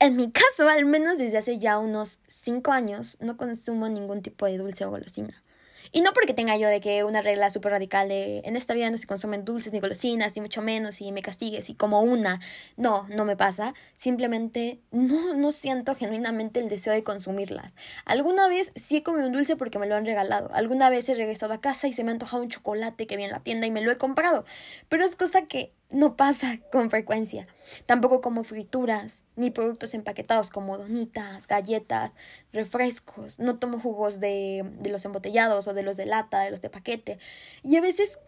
En 0.00 0.14
mi 0.14 0.30
caso, 0.30 0.68
al 0.68 0.84
menos 0.84 1.18
desde 1.18 1.38
hace 1.38 1.58
ya 1.58 1.78
unos 1.78 2.20
5 2.28 2.70
años, 2.70 3.18
no 3.20 3.36
consumo 3.36 3.88
ningún 3.88 4.22
tipo 4.22 4.46
de 4.46 4.56
dulce 4.56 4.84
o 4.84 4.90
golosina. 4.90 5.42
Y 5.90 6.02
no 6.02 6.12
porque 6.12 6.34
tenga 6.34 6.56
yo 6.56 6.68
de 6.68 6.80
que 6.80 7.02
una 7.02 7.20
regla 7.20 7.50
súper 7.50 7.72
radical 7.72 8.08
de 8.08 8.42
en 8.44 8.54
esta 8.56 8.74
vida 8.74 8.90
no 8.90 8.98
se 8.98 9.06
consumen 9.06 9.44
dulces 9.44 9.72
ni 9.72 9.80
golosinas, 9.80 10.36
ni 10.36 10.42
mucho 10.42 10.62
menos, 10.62 11.00
y 11.00 11.10
me 11.10 11.22
castigues 11.22 11.68
y 11.70 11.74
como 11.74 12.02
una. 12.02 12.40
No, 12.76 13.08
no 13.08 13.24
me 13.24 13.36
pasa. 13.36 13.74
Simplemente 13.96 14.80
no, 14.92 15.34
no 15.34 15.50
siento 15.50 15.96
genuinamente 15.96 16.60
el 16.60 16.68
deseo 16.68 16.92
de 16.92 17.02
consumirlas. 17.02 17.76
Alguna 18.04 18.48
vez 18.48 18.72
sí 18.76 18.98
he 18.98 19.02
comido 19.02 19.26
un 19.26 19.32
dulce 19.32 19.56
porque 19.56 19.78
me 19.78 19.86
lo 19.86 19.96
han 19.96 20.04
regalado. 20.04 20.50
Alguna 20.52 20.90
vez 20.90 21.08
he 21.08 21.14
regresado 21.14 21.54
a 21.54 21.60
casa 21.60 21.88
y 21.88 21.92
se 21.92 22.04
me 22.04 22.10
ha 22.10 22.12
antojado 22.12 22.42
un 22.42 22.50
chocolate 22.50 23.06
que 23.06 23.16
vi 23.16 23.24
en 23.24 23.30
la 23.30 23.40
tienda 23.40 23.66
y 23.66 23.70
me 23.72 23.80
lo 23.80 23.90
he 23.90 23.96
comprado. 23.96 24.44
Pero 24.88 25.04
es 25.04 25.16
cosa 25.16 25.46
que 25.46 25.72
no 25.90 26.16
pasa 26.16 26.58
con 26.70 26.90
frecuencia. 26.90 27.46
Tampoco 27.86 28.20
como 28.20 28.44
frituras, 28.44 29.24
ni 29.36 29.50
productos 29.50 29.94
empaquetados 29.94 30.50
como 30.50 30.76
donitas, 30.76 31.46
galletas, 31.46 32.12
refrescos. 32.52 33.38
No 33.38 33.58
tomo 33.58 33.80
jugos 33.80 34.20
de, 34.20 34.64
de 34.80 34.90
los 34.90 35.04
embotellados 35.04 35.66
o 35.66 35.74
de 35.74 35.82
los 35.82 35.96
de 35.96 36.06
lata, 36.06 36.40
de 36.40 36.50
los 36.50 36.60
de 36.60 36.70
paquete. 36.70 37.18
Y 37.62 37.76
a 37.76 37.80
veces, 37.80 38.18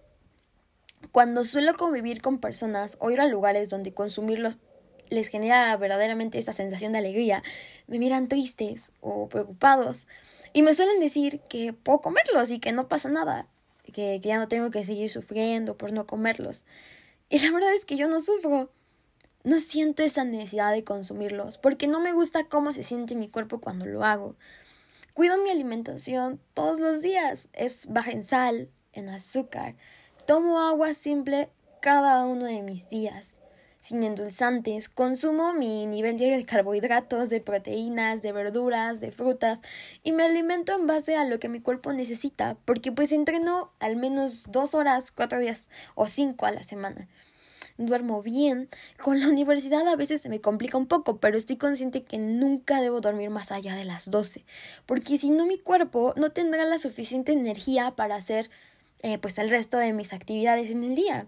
cuando 1.13 1.45
suelo 1.45 1.75
convivir 1.77 2.23
con 2.23 2.39
personas 2.39 2.97
o 3.01 3.11
ir 3.11 3.21
a 3.21 3.27
lugares 3.27 3.69
donde 3.69 3.93
consumirlos 3.93 4.59
les 5.11 5.29
genera 5.29 5.77
verdaderamente 5.77 6.39
esta 6.39 6.53
sensación 6.53 6.93
de 6.93 6.99
alegría, 6.99 7.43
me 7.89 7.99
miran 7.99 8.29
tristes 8.29 8.93
o 9.01 9.29
preocupados 9.29 10.07
y 10.53 10.63
me 10.63 10.73
suelen 10.73 11.01
decir 11.01 11.41
que 11.49 11.73
puedo 11.73 12.01
comerlos 12.01 12.51
y 12.51 12.59
que 12.59 12.73
no 12.73 12.89
pasa 12.89 13.09
nada, 13.09 13.47
que, 13.85 13.93
que 13.93 14.21
ya 14.21 14.39
no 14.39 14.49
tengo 14.49 14.71
que 14.71 14.85
seguir 14.85 15.11
sufriendo 15.11 15.77
por 15.77 15.93
no 15.93 16.07
comerlos. 16.07 16.65
Y 17.31 17.39
la 17.39 17.53
verdad 17.53 17.73
es 17.73 17.85
que 17.85 17.97
yo 17.97 18.09
no 18.09 18.21
sufro. 18.21 18.73
No 19.45 19.61
siento 19.61 20.03
esa 20.03 20.25
necesidad 20.25 20.73
de 20.73 20.85
consumirlos 20.85 21.57
porque 21.57 21.87
no 21.87 22.01
me 22.01 22.13
gusta 22.13 22.49
cómo 22.49 22.73
se 22.73 22.83
siente 22.83 23.15
mi 23.15 23.29
cuerpo 23.29 23.61
cuando 23.61 23.87
lo 23.87 24.05
hago. 24.05 24.35
Cuido 25.15 25.39
mi 25.39 25.49
alimentación 25.49 26.41
todos 26.55 26.81
los 26.81 27.01
días. 27.03 27.49
Es 27.53 27.87
baja 27.87 28.11
en 28.11 28.25
sal, 28.25 28.69
en 28.93 29.09
azúcar. 29.09 29.77
Tomo 30.27 30.61
agua 30.61 30.93
simple 30.93 31.51
cada 31.81 32.27
uno 32.27 32.45
de 32.45 32.63
mis 32.63 32.89
días. 32.91 33.40
Sin 33.81 34.03
endulzantes, 34.03 34.91
consumo 34.91 35.55
mi 35.55 35.87
nivel 35.87 36.19
diario 36.19 36.37
de 36.37 36.45
carbohidratos, 36.45 37.31
de 37.31 37.41
proteínas, 37.41 38.21
de 38.21 38.31
verduras, 38.31 39.01
de 39.01 39.11
frutas 39.11 39.61
y 40.03 40.13
me 40.13 40.23
alimento 40.23 40.75
en 40.75 40.87
base 40.87 41.17
a 41.17 41.25
lo 41.25 41.41
que 41.41 41.49
mi 41.49 41.61
cuerpo 41.61 41.93
necesita, 41.95 42.59
porque 42.67 42.93
pues 42.93 43.11
entreno 43.11 43.73
al 43.81 43.97
menos 43.97 44.45
dos 44.51 44.75
horas, 44.75 45.11
cuatro 45.11 45.39
días 45.39 45.71
o 45.95 46.07
cinco 46.07 46.45
a 46.45 46.51
la 46.51 46.63
semana 46.63 47.09
duermo 47.87 48.23
bien. 48.23 48.69
Con 49.03 49.21
la 49.21 49.29
universidad 49.29 49.87
a 49.89 49.97
veces 49.97 50.21
se 50.21 50.29
me 50.29 50.41
complica 50.41 50.79
un 50.79 50.87
poco, 50.87 51.19
pero 51.19 51.39
estoy 51.39 51.57
consciente 51.57 52.03
que 52.05 52.19
nunca 52.19 52.81
debo 52.81 53.01
dormir 53.01 53.31
más 53.31 53.53
allá 53.53 53.75
de 53.75 53.85
las 53.85 54.11
12, 54.11 54.45
porque 54.87 55.19
si 55.19 55.31
no 55.31 55.47
mi 55.47 55.59
cuerpo 55.59 56.15
no 56.17 56.31
tendrá 56.31 56.65
la 56.65 56.79
suficiente 56.79 57.33
energía 57.33 57.93
para 57.97 58.17
hacer 58.17 58.51
eh, 59.01 59.19
pues 59.19 59.39
el 59.39 59.51
resto 59.51 59.79
de 59.79 59.93
mis 59.93 60.13
actividades 60.13 60.71
en 60.71 60.85
el 60.85 60.95
día. 60.95 61.27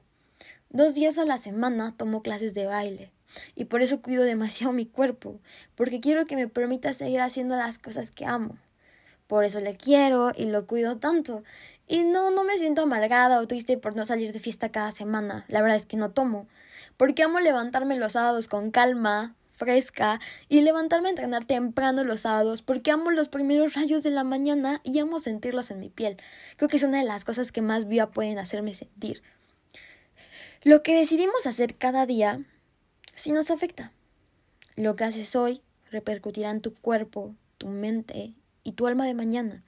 Dos 0.74 0.94
días 0.94 1.18
a 1.18 1.26
la 1.26 1.36
semana 1.36 1.92
tomo 1.98 2.22
clases 2.22 2.54
de 2.54 2.64
baile 2.64 3.12
y 3.54 3.66
por 3.66 3.82
eso 3.82 4.00
cuido 4.00 4.24
demasiado 4.24 4.72
mi 4.72 4.86
cuerpo, 4.86 5.38
porque 5.74 6.00
quiero 6.00 6.24
que 6.24 6.34
me 6.34 6.48
permita 6.48 6.94
seguir 6.94 7.20
haciendo 7.20 7.56
las 7.56 7.78
cosas 7.78 8.10
que 8.10 8.24
amo. 8.24 8.56
Por 9.26 9.44
eso 9.44 9.60
le 9.60 9.76
quiero 9.76 10.32
y 10.34 10.46
lo 10.46 10.66
cuido 10.66 10.96
tanto. 10.96 11.42
Y 11.86 12.04
no, 12.04 12.30
no 12.30 12.42
me 12.42 12.56
siento 12.56 12.80
amargada 12.80 13.38
o 13.40 13.46
triste 13.46 13.76
por 13.76 13.94
no 13.96 14.06
salir 14.06 14.32
de 14.32 14.40
fiesta 14.40 14.70
cada 14.70 14.92
semana. 14.92 15.44
La 15.48 15.60
verdad 15.60 15.76
es 15.76 15.84
que 15.84 15.98
no 15.98 16.10
tomo. 16.10 16.46
Porque 16.96 17.22
amo 17.22 17.38
levantarme 17.38 17.98
los 17.98 18.14
sábados 18.14 18.48
con 18.48 18.70
calma, 18.70 19.34
fresca, 19.52 20.20
y 20.48 20.62
levantarme 20.62 21.08
a 21.08 21.10
entrenar 21.10 21.44
temprano 21.44 22.02
los 22.02 22.22
sábados, 22.22 22.62
porque 22.62 22.90
amo 22.90 23.10
los 23.10 23.28
primeros 23.28 23.74
rayos 23.74 24.02
de 24.02 24.10
la 24.10 24.24
mañana 24.24 24.80
y 24.84 24.98
amo 25.00 25.18
sentirlos 25.18 25.70
en 25.70 25.80
mi 25.80 25.90
piel. 25.90 26.16
Creo 26.56 26.70
que 26.70 26.78
es 26.78 26.82
una 26.82 26.96
de 26.96 27.04
las 27.04 27.26
cosas 27.26 27.52
que 27.52 27.60
más 27.60 27.86
viva 27.88 28.10
pueden 28.10 28.38
hacerme 28.38 28.72
sentir. 28.72 29.22
Lo 30.64 30.84
que 30.84 30.94
decidimos 30.94 31.48
hacer 31.48 31.74
cada 31.74 32.06
día 32.06 32.40
sí 33.14 33.32
nos 33.32 33.50
afecta. 33.50 33.92
Lo 34.76 34.94
que 34.94 35.02
haces 35.02 35.34
hoy 35.34 35.60
repercutirá 35.90 36.50
en 36.50 36.60
tu 36.60 36.72
cuerpo, 36.72 37.34
tu 37.58 37.66
mente 37.66 38.34
y 38.62 38.72
tu 38.72 38.86
alma 38.86 39.04
de 39.04 39.14
mañana, 39.14 39.64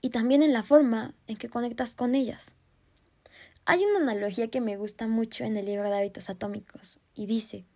y 0.00 0.08
también 0.08 0.42
en 0.42 0.54
la 0.54 0.62
forma 0.62 1.12
en 1.26 1.36
que 1.36 1.50
conectas 1.50 1.94
con 1.94 2.14
ellas. 2.14 2.54
Hay 3.66 3.84
una 3.84 3.98
analogía 3.98 4.48
que 4.48 4.62
me 4.62 4.78
gusta 4.78 5.06
mucho 5.06 5.44
en 5.44 5.58
el 5.58 5.66
libro 5.66 5.90
de 5.90 5.98
hábitos 5.98 6.30
atómicos, 6.30 7.00
y 7.14 7.26
dice, 7.26 7.66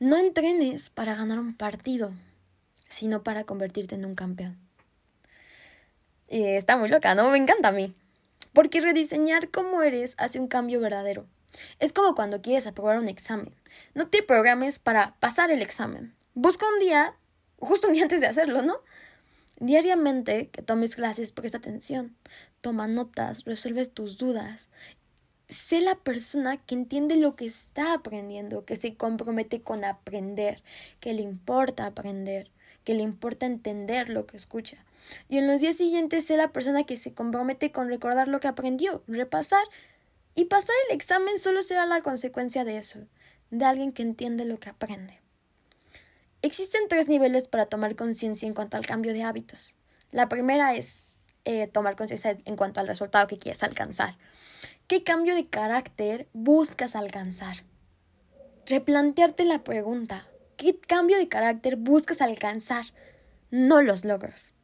no 0.00 0.16
entrenes 0.16 0.90
para 0.90 1.14
ganar 1.14 1.38
un 1.38 1.56
partido, 1.56 2.12
sino 2.88 3.22
para 3.22 3.44
convertirte 3.44 3.94
en 3.94 4.04
un 4.04 4.16
campeón. 4.16 4.58
Y 6.28 6.42
está 6.42 6.76
muy 6.76 6.88
loca, 6.88 7.14
¿no? 7.14 7.30
Me 7.30 7.38
encanta 7.38 7.68
a 7.68 7.72
mí. 7.72 7.94
Porque 8.52 8.80
rediseñar 8.80 9.50
cómo 9.50 9.82
eres 9.82 10.16
hace 10.18 10.40
un 10.40 10.48
cambio 10.48 10.80
verdadero. 10.80 11.26
Es 11.78 11.92
como 11.92 12.14
cuando 12.14 12.42
quieres 12.42 12.66
aprobar 12.66 12.98
un 12.98 13.08
examen. 13.08 13.54
No 13.94 14.08
te 14.08 14.22
programes 14.22 14.78
para 14.78 15.14
pasar 15.20 15.50
el 15.50 15.62
examen. 15.62 16.14
Busca 16.34 16.66
un 16.72 16.80
día, 16.80 17.14
justo 17.58 17.88
un 17.88 17.94
día 17.94 18.02
antes 18.02 18.20
de 18.20 18.26
hacerlo, 18.26 18.62
¿no? 18.62 18.76
Diariamente 19.60 20.48
que 20.48 20.62
tomes 20.62 20.96
clases, 20.96 21.32
presta 21.32 21.58
atención, 21.58 22.16
toma 22.60 22.88
notas, 22.88 23.44
resuelve 23.44 23.86
tus 23.86 24.18
dudas. 24.18 24.68
Sé 25.48 25.80
la 25.80 25.94
persona 25.94 26.56
que 26.56 26.74
entiende 26.74 27.16
lo 27.16 27.36
que 27.36 27.46
está 27.46 27.94
aprendiendo, 27.94 28.64
que 28.64 28.76
se 28.76 28.96
compromete 28.96 29.62
con 29.62 29.84
aprender, 29.84 30.62
que 30.98 31.12
le 31.12 31.22
importa 31.22 31.86
aprender, 31.86 32.50
que 32.82 32.94
le 32.94 33.02
importa 33.02 33.46
entender 33.46 34.08
lo 34.08 34.26
que 34.26 34.36
escucha. 34.36 34.84
Y 35.28 35.38
en 35.38 35.46
los 35.46 35.60
días 35.60 35.76
siguientes 35.76 36.24
sé 36.24 36.36
la 36.36 36.52
persona 36.52 36.84
que 36.84 36.96
se 36.96 37.12
compromete 37.12 37.70
con 37.70 37.88
recordar 37.88 38.26
lo 38.26 38.40
que 38.40 38.48
aprendió, 38.48 39.02
repasar 39.06 39.64
y 40.34 40.46
pasar 40.46 40.74
el 40.88 40.96
examen 40.96 41.38
solo 41.38 41.62
será 41.62 41.86
la 41.86 42.02
consecuencia 42.02 42.64
de 42.64 42.78
eso, 42.78 43.06
de 43.50 43.64
alguien 43.64 43.92
que 43.92 44.02
entiende 44.02 44.44
lo 44.44 44.58
que 44.58 44.70
aprende. 44.70 45.20
Existen 46.42 46.88
tres 46.88 47.08
niveles 47.08 47.48
para 47.48 47.66
tomar 47.66 47.96
conciencia 47.96 48.46
en 48.46 48.54
cuanto 48.54 48.76
al 48.76 48.86
cambio 48.86 49.12
de 49.12 49.22
hábitos. 49.22 49.76
La 50.10 50.28
primera 50.28 50.74
es 50.74 51.18
eh, 51.44 51.66
tomar 51.68 51.96
conciencia 51.96 52.38
en 52.44 52.56
cuanto 52.56 52.80
al 52.80 52.86
resultado 52.86 53.26
que 53.26 53.38
quieres 53.38 53.62
alcanzar. 53.62 54.16
¿Qué 54.86 55.02
cambio 55.02 55.34
de 55.34 55.46
carácter 55.46 56.28
buscas 56.32 56.96
alcanzar? 56.96 57.64
Replantearte 58.66 59.44
la 59.44 59.64
pregunta, 59.64 60.26
¿qué 60.56 60.78
cambio 60.78 61.18
de 61.18 61.28
carácter 61.28 61.76
buscas 61.76 62.20
alcanzar? 62.20 62.86
No 63.50 63.82
los 63.82 64.04
logros. 64.04 64.54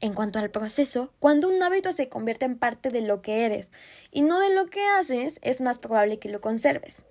En 0.00 0.14
cuanto 0.14 0.38
al 0.38 0.50
proceso, 0.50 1.12
cuando 1.18 1.48
un 1.48 1.62
hábito 1.62 1.92
se 1.92 2.08
convierte 2.08 2.44
en 2.44 2.58
parte 2.58 2.90
de 2.90 3.02
lo 3.02 3.22
que 3.22 3.44
eres 3.44 3.70
y 4.10 4.22
no 4.22 4.40
de 4.40 4.54
lo 4.54 4.66
que 4.66 4.84
haces, 4.98 5.38
es 5.42 5.60
más 5.60 5.78
probable 5.78 6.18
que 6.18 6.28
lo 6.28 6.40
conserves. 6.40 7.04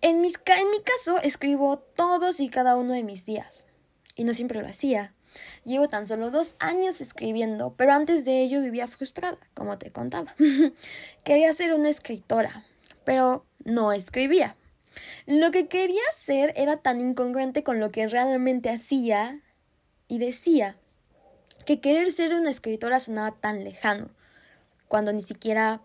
En, 0.00 0.20
mi 0.20 0.32
caso, 0.32 1.20
escribo 1.22 1.78
todos 1.78 2.40
y 2.40 2.48
cada 2.48 2.76
uno 2.76 2.92
de 2.92 3.04
mis 3.04 3.24
días. 3.24 3.66
Y 4.16 4.24
no 4.24 4.34
siempre 4.34 4.60
lo 4.60 4.66
hacía. 4.66 5.14
Llevo 5.64 5.88
tan 5.88 6.06
solo 6.06 6.30
dos 6.30 6.56
años 6.58 7.00
escribiendo, 7.00 7.74
pero 7.76 7.92
antes 7.92 8.24
de 8.24 8.42
ello 8.42 8.60
vivía 8.60 8.88
frustrada, 8.88 9.38
como 9.54 9.78
te 9.78 9.92
contaba. 9.92 10.34
quería 11.24 11.52
ser 11.52 11.72
una 11.72 11.88
escritora, 11.88 12.66
pero 13.04 13.46
no 13.64 13.92
escribía. 13.92 14.56
Lo 15.26 15.52
que 15.52 15.68
quería 15.68 16.02
hacer 16.10 16.52
era 16.56 16.78
tan 16.78 17.00
incongruente 17.00 17.62
con 17.62 17.78
lo 17.78 17.88
que 17.90 18.08
realmente 18.08 18.70
hacía 18.70 19.40
y 20.08 20.18
decía 20.18 20.76
que 21.64 21.80
querer 21.80 22.10
ser 22.10 22.34
una 22.34 22.50
escritora 22.50 23.00
sonaba 23.00 23.32
tan 23.32 23.64
lejano, 23.64 24.10
cuando 24.88 25.12
ni 25.12 25.22
siquiera 25.22 25.80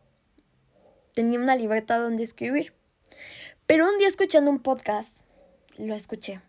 tenía 1.14 1.40
una 1.40 1.56
libertad 1.56 2.00
donde 2.00 2.24
escribir. 2.24 2.74
Pero 3.66 3.88
un 3.90 3.98
día 3.98 4.08
escuchando 4.08 4.52
un 4.52 4.60
podcast, 4.60 5.26
lo 5.78 5.94
escuché. 5.94 6.42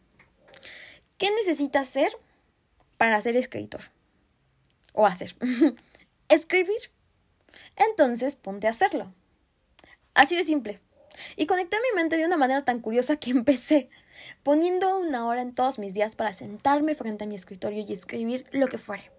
¿Qué 1.19 1.31
necesitas 1.33 1.89
hacer 1.89 2.13
para 2.97 3.21
ser 3.21 3.37
escritor? 3.37 3.83
O 4.93 5.07
hacer. 5.07 5.37
Escribir. 6.29 6.91
Entonces 7.77 8.37
ponte 8.37 8.67
a 8.67 8.71
hacerlo. 8.71 9.13
Así 10.15 10.37
de 10.37 10.45
simple. 10.45 10.81
Y 11.37 11.47
conecté 11.47 11.77
mi 11.79 11.97
mente 11.97 12.17
de 12.17 12.27
una 12.27 12.37
manera 12.37 12.65
tan 12.65 12.81
curiosa 12.81 13.17
que 13.17 13.31
empecé 13.31 13.89
poniendo 14.43 14.99
una 14.99 15.27
hora 15.27 15.43
en 15.43 15.55
todos 15.55 15.79
mis 15.79 15.95
días 15.95 16.17
para 16.17 16.33
sentarme 16.33 16.95
frente 16.95 17.25
a 17.25 17.27
mi 17.27 17.37
escritorio 17.37 17.85
y 17.87 17.93
escribir 17.93 18.47
lo 18.53 18.67
que 18.69 18.79
fuere 18.79 19.18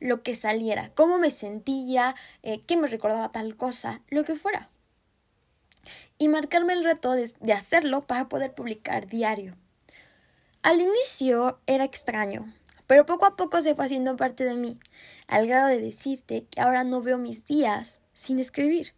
lo 0.00 0.22
que 0.22 0.34
saliera, 0.34 0.90
cómo 0.94 1.18
me 1.18 1.30
sentía, 1.30 2.14
eh, 2.42 2.62
qué 2.66 2.76
me 2.76 2.88
recordaba 2.88 3.32
tal 3.32 3.56
cosa, 3.56 4.02
lo 4.08 4.24
que 4.24 4.36
fuera. 4.36 4.68
Y 6.18 6.28
marcarme 6.28 6.74
el 6.74 6.84
reto 6.84 7.12
de, 7.12 7.30
de 7.40 7.52
hacerlo 7.52 8.02
para 8.02 8.28
poder 8.28 8.54
publicar 8.54 9.06
diario. 9.06 9.56
Al 10.62 10.80
inicio 10.80 11.58
era 11.66 11.84
extraño, 11.84 12.52
pero 12.86 13.06
poco 13.06 13.24
a 13.24 13.36
poco 13.36 13.62
se 13.62 13.74
fue 13.74 13.86
haciendo 13.86 14.16
parte 14.16 14.44
de 14.44 14.54
mí, 14.54 14.78
al 15.26 15.46
grado 15.46 15.68
de 15.68 15.80
decirte 15.80 16.46
que 16.50 16.60
ahora 16.60 16.84
no 16.84 17.00
veo 17.00 17.16
mis 17.18 17.46
días 17.46 18.00
sin 18.12 18.38
escribir. 18.38 18.94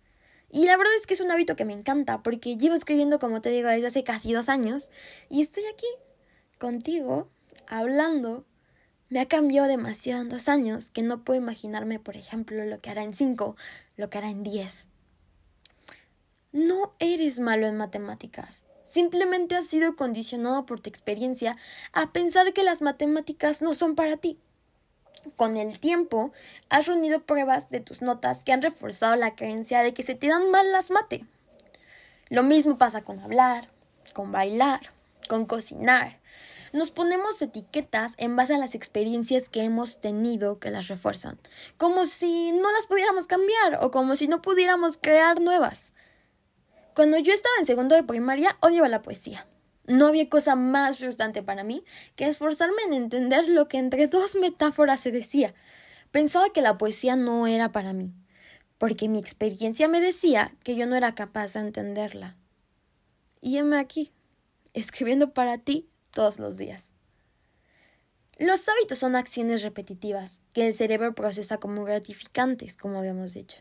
Y 0.51 0.67
la 0.67 0.77
verdad 0.77 0.95
es 0.97 1.07
que 1.07 1.15
es 1.15 1.21
un 1.21 1.31
hábito 1.31 1.57
que 1.57 1.65
me 1.65 1.73
encanta, 1.73 2.23
porque 2.23 2.57
llevo 2.57 2.75
escribiendo, 2.75 3.19
como 3.19 3.41
te 3.41 3.49
digo, 3.49 3.69
desde 3.69 3.87
hace 3.87 4.05
casi 4.05 4.33
dos 4.33 4.49
años, 4.49 4.91
y 5.31 5.41
estoy 5.41 5.65
aquí, 5.73 5.87
contigo, 6.59 7.31
hablando 7.67 8.45
me 9.13 9.21
ha 9.21 9.29
cambiado 9.29 9.69
demasiado 9.69 10.23
en 10.23 10.31
dos 10.31 10.49
años 10.49 10.91
que 10.91 11.03
no 11.03 11.23
puedo 11.23 11.39
imaginarme, 11.39 11.99
por 11.99 12.17
ejemplo, 12.17 12.65
lo 12.65 12.79
que 12.79 12.89
hará 12.89 13.03
en 13.03 13.13
cinco, 13.13 13.57
lo 13.99 14.09
que 14.09 14.17
hará 14.17 14.31
en 14.31 14.43
diez. 14.43 14.89
No 16.51 16.95
eres 16.99 17.39
malo 17.39 17.67
en 17.67 17.77
matemáticas. 17.77 18.65
Simplemente 18.83 19.55
has 19.55 19.67
sido 19.67 19.97
condicionado 19.97 20.65
por 20.65 20.81
tu 20.81 20.89
experiencia 20.89 21.59
a 21.93 22.11
pensar 22.15 22.55
que 22.55 22.63
las 22.63 22.81
matemáticas 22.81 23.61
no 23.61 23.75
son 23.75 23.97
para 23.97 24.17
ti. 24.17 24.39
Con 25.37 25.59
el 25.59 25.79
tiempo, 25.79 26.33
has 26.71 26.87
reunido 26.87 27.21
pruebas 27.21 27.69
de 27.69 27.81
tus 27.81 28.01
notas 28.01 28.45
que 28.45 28.55
han 28.55 28.63
reforzado 28.63 29.15
la 29.17 29.35
creencia 29.35 29.83
de 29.83 29.93
que 29.93 30.03
se 30.03 30.15
te 30.15 30.29
dan 30.29 30.51
mal 30.51 30.73
las 30.73 30.91
mate. 30.91 31.27
Lo 32.31 32.43
mismo 32.43 32.79
pasa 32.79 33.03
con 33.03 33.21
hablar, 33.21 33.69
con 34.15 34.33
bailar, 34.33 34.81
con 35.29 35.45
cocinar, 35.45 36.22
nos 36.73 36.91
ponemos 36.91 37.41
etiquetas 37.43 38.15
en 38.17 38.35
base 38.37 38.55
a 38.55 38.59
las 38.59 38.75
experiencias 38.75 39.49
que 39.49 39.63
hemos 39.63 40.01
tenido 40.01 40.59
que 40.59 40.71
las 40.71 40.89
refuerzan, 40.89 41.39
como 41.77 42.07
si 42.07 42.53
no 42.53 42.73
las 42.73 42.87
pudiéramos 42.87 43.27
cambiar 43.27 43.79
o 43.83 43.91
como 43.91 44.17
si 44.17 44.27
no 44.27 44.43
pudiéramos 44.43 44.99
crear 44.99 45.41
nuevas. 45.41 45.93
Cuando 46.95 47.19
yo 47.19 47.33
estaba 47.33 47.55
en 47.59 47.67
segundo 47.67 47.95
de 47.95 48.03
primaria, 48.03 48.57
odiaba 48.61 48.89
la 48.89 49.03
poesía. 49.03 49.47
No 49.87 50.07
había 50.07 50.29
cosa 50.29 50.57
más 50.57 50.99
frustrante 50.99 51.43
para 51.43 51.65
mí 51.65 51.85
que 52.17 52.27
esforzarme 52.27 52.83
en 52.87 52.93
entender 52.93 53.49
lo 53.49 53.69
que 53.69 53.79
entre 53.79 54.07
dos 54.07 54.37
metáforas 54.37 55.01
se 55.01 55.11
decía. 55.11 55.55
Pensaba 56.11 56.51
que 56.51 56.63
la 56.63 56.79
poesía 56.79 57.17
no 57.17 57.47
era 57.47 57.73
para 57.73 57.93
mí, 57.93 58.13
porque 58.79 59.09
mi 59.09 59.19
experiencia 59.19 59.89
me 59.89 60.01
decía 60.01 60.55
que 60.63 60.77
yo 60.77 60.87
no 60.87 60.97
era 60.97 61.15
capaz 61.15 61.55
de 61.55 61.61
entenderla. 61.61 62.37
Y 63.41 63.57
heme 63.57 63.79
aquí, 63.79 64.13
escribiendo 64.73 65.33
para 65.33 65.59
ti 65.59 65.89
todos 66.13 66.39
los 66.39 66.57
días. 66.57 66.93
Los 68.39 68.69
hábitos 68.69 68.99
son 68.99 69.15
acciones 69.15 69.63
repetitivas 69.63 70.43
que 70.53 70.67
el 70.67 70.75
cerebro 70.75 71.15
procesa 71.15 71.59
como 71.59 71.85
gratificantes, 71.85 72.77
como 72.77 72.99
habíamos 72.99 73.35
dicho. 73.35 73.59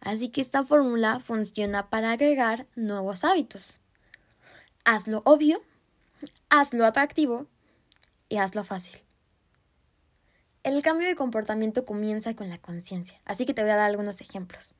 Así 0.00 0.28
que 0.28 0.40
esta 0.40 0.64
fórmula 0.64 1.20
funciona 1.20 1.88
para 1.88 2.12
agregar 2.12 2.66
nuevos 2.76 3.24
hábitos. 3.24 3.80
Hazlo 4.84 5.22
obvio, 5.24 5.62
hazlo 6.50 6.84
atractivo 6.84 7.46
y 8.28 8.36
hazlo 8.36 8.62
fácil. 8.62 9.00
El 10.62 10.82
cambio 10.82 11.08
de 11.08 11.16
comportamiento 11.16 11.84
comienza 11.84 12.34
con 12.34 12.50
la 12.50 12.58
conciencia, 12.58 13.20
así 13.24 13.46
que 13.46 13.54
te 13.54 13.62
voy 13.62 13.70
a 13.70 13.76
dar 13.76 13.86
algunos 13.86 14.20
ejemplos. 14.20 14.74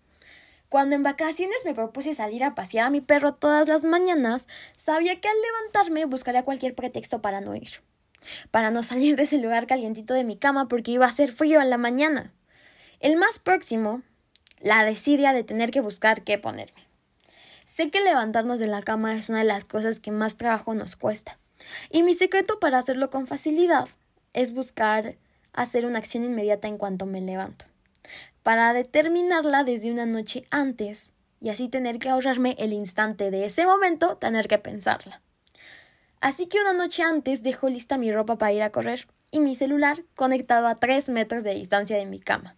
Cuando 0.69 0.97
en 0.97 1.03
vacaciones 1.03 1.59
me 1.65 1.75
propuse 1.75 2.15
salir 2.15 2.43
a 2.45 2.55
pasear 2.55 2.87
a 2.87 2.91
mi 2.91 3.01
perro 3.01 3.35
todas 3.35 3.69
las 3.69 3.85
mañanas, 3.85 4.49
sabía 4.75 5.21
que 5.21 5.29
al 5.29 5.37
levantarme 5.41 6.05
buscaría 6.05 6.43
cualquier 6.43 6.75
pretexto 6.75 7.23
para 7.23 7.41
no 7.41 7.55
ir. 7.55 7.83
Para 8.51 8.71
no 8.71 8.83
salir 8.83 9.17
de 9.17 9.23
ese 9.23 9.39
lugar 9.39 9.67
calientito 9.67 10.15
de 10.15 10.25
mi 10.25 10.37
cama 10.37 10.67
porque 10.69 10.91
iba 10.91 11.07
a 11.07 11.11
hacer 11.11 11.31
frío 11.31 11.61
en 11.61 11.71
la 11.71 11.79
mañana. 11.79 12.33
El 12.99 13.17
más 13.17 13.39
próximo 13.39 14.03
la 14.61 14.85
desidia 14.85 15.33
de 15.33 15.45
tener 15.45 15.71
que 15.71 15.81
buscar 15.81 16.23
qué 16.23 16.39
ponerme. 16.39 16.87
Sé 17.65 17.91
que 17.91 18.01
levantarnos 18.01 18.59
de 18.59 18.67
la 18.67 18.83
cama 18.83 19.17
es 19.17 19.29
una 19.29 19.41
de 19.41 19.45
las 19.45 19.65
cosas 19.65 20.01
que 20.01 20.11
más 20.11 20.37
trabajo 20.37 20.75
nos 20.75 20.97
cuesta. 20.97 21.39
Y 21.91 22.03
mi 22.03 22.15
secreto 22.15 22.59
para 22.59 22.79
hacerlo 22.79 23.11
con 23.11 23.27
facilidad 23.27 23.89
es 24.33 24.53
buscar 24.55 25.17
hacer 25.53 25.87
una 25.87 25.99
acción 25.99 26.25
inmediata 26.25 26.69
en 26.69 26.79
cuanto 26.79 27.07
me 27.07 27.21
levanto, 27.21 27.65
para 28.47 28.73
determinarla 28.73 29.65
desde 29.65 29.91
una 29.91 30.07
noche 30.07 30.45
antes 30.53 31.13
y 31.41 31.49
así 31.49 31.69
tener 31.69 31.99
que 31.99 32.11
ahorrarme 32.11 32.55
el 32.61 32.73
instante 32.73 33.33
de 33.33 33.45
ese 33.45 33.67
momento 33.67 34.19
tener 34.19 34.47
que 34.47 34.57
pensarla. 34.57 35.21
Así 36.21 36.47
que 36.47 36.61
una 36.61 36.73
noche 36.73 37.03
antes 37.03 37.43
dejo 37.43 37.69
lista 37.69 37.99
mi 37.99 38.13
ropa 38.13 38.39
para 38.39 38.53
ir 38.53 38.63
a 38.63 38.71
correr 38.71 39.09
y 39.33 39.41
mi 39.41 39.57
celular 39.57 40.05
conectado 40.15 40.69
a 40.69 40.77
tres 40.77 41.09
metros 41.09 41.43
de 41.43 41.55
distancia 41.55 41.97
de 41.97 42.07
mi 42.07 42.21
cama, 42.21 42.55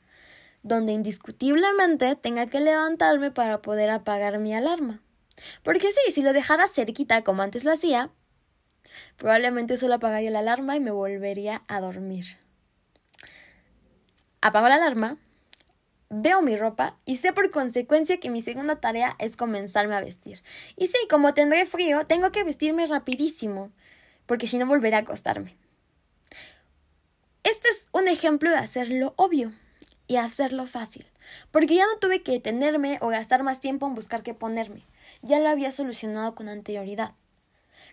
donde 0.63 0.93
indiscutiblemente 0.93 2.17
tenga 2.17 2.49
que 2.49 2.61
levantarme 2.61 3.31
para 3.31 3.63
poder 3.63 3.89
apagar 3.89 4.39
mi 4.41 4.55
alarma. 4.55 5.01
Porque 5.63 5.91
sí, 5.91 6.13
si 6.13 6.21
lo 6.21 6.35
dejara 6.35 6.69
cerquita 6.69 7.25
como 7.25 7.41
antes 7.41 7.65
lo 7.65 7.73
hacía, 7.73 8.11
probablemente 9.17 9.79
solo 9.79 9.95
apagaría 9.95 10.33
la 10.33 10.41
alarma 10.41 10.77
y 10.77 10.81
me 10.81 10.91
volvería 10.91 11.63
a 11.67 11.81
dormir. 11.81 12.37
Apago 14.43 14.69
la 14.69 14.75
alarma, 14.75 15.17
veo 16.11 16.41
mi 16.43 16.57
ropa 16.57 16.97
y 17.05 17.17
sé 17.17 17.33
por 17.33 17.51
consecuencia 17.51 18.19
que 18.19 18.31
mi 18.31 18.43
segunda 18.43 18.81
tarea 18.81 19.17
es 19.19 19.37
comenzarme 19.37 19.95
a 19.95 20.01
vestir. 20.01 20.43
Y 20.77 20.89
sí, 20.89 20.99
como 21.11 21.35
tendré 21.35 21.67
frío, 21.67 22.05
tengo 22.05 22.33
que 22.33 22.45
vestirme 22.45 22.87
rapidísimo, 22.87 23.71
porque 24.27 24.47
si 24.47 24.59
no 24.59 24.67
volveré 24.67 24.97
a 24.97 25.01
acostarme. 25.01 25.57
Este 27.45 27.69
es 27.69 27.89
un 27.93 28.09
ejemplo 28.09 28.51
de 28.51 28.57
hacerlo 28.57 29.15
obvio 29.17 29.53
y 30.07 30.17
hacerlo 30.17 30.67
fácil, 30.67 31.07
porque 31.51 31.77
ya 31.77 31.85
no 31.87 31.99
tuve 31.99 32.23
que 32.23 32.33
detenerme 32.33 32.99
o 33.01 33.09
gastar 33.09 33.43
más 33.43 33.61
tiempo 33.61 33.87
en 33.87 33.95
buscar 33.95 34.23
qué 34.23 34.35
ponerme, 34.35 34.85
ya 35.23 35.39
lo 35.39 35.49
había 35.49 35.71
solucionado 35.71 36.35
con 36.35 36.49
anterioridad. 36.49 37.15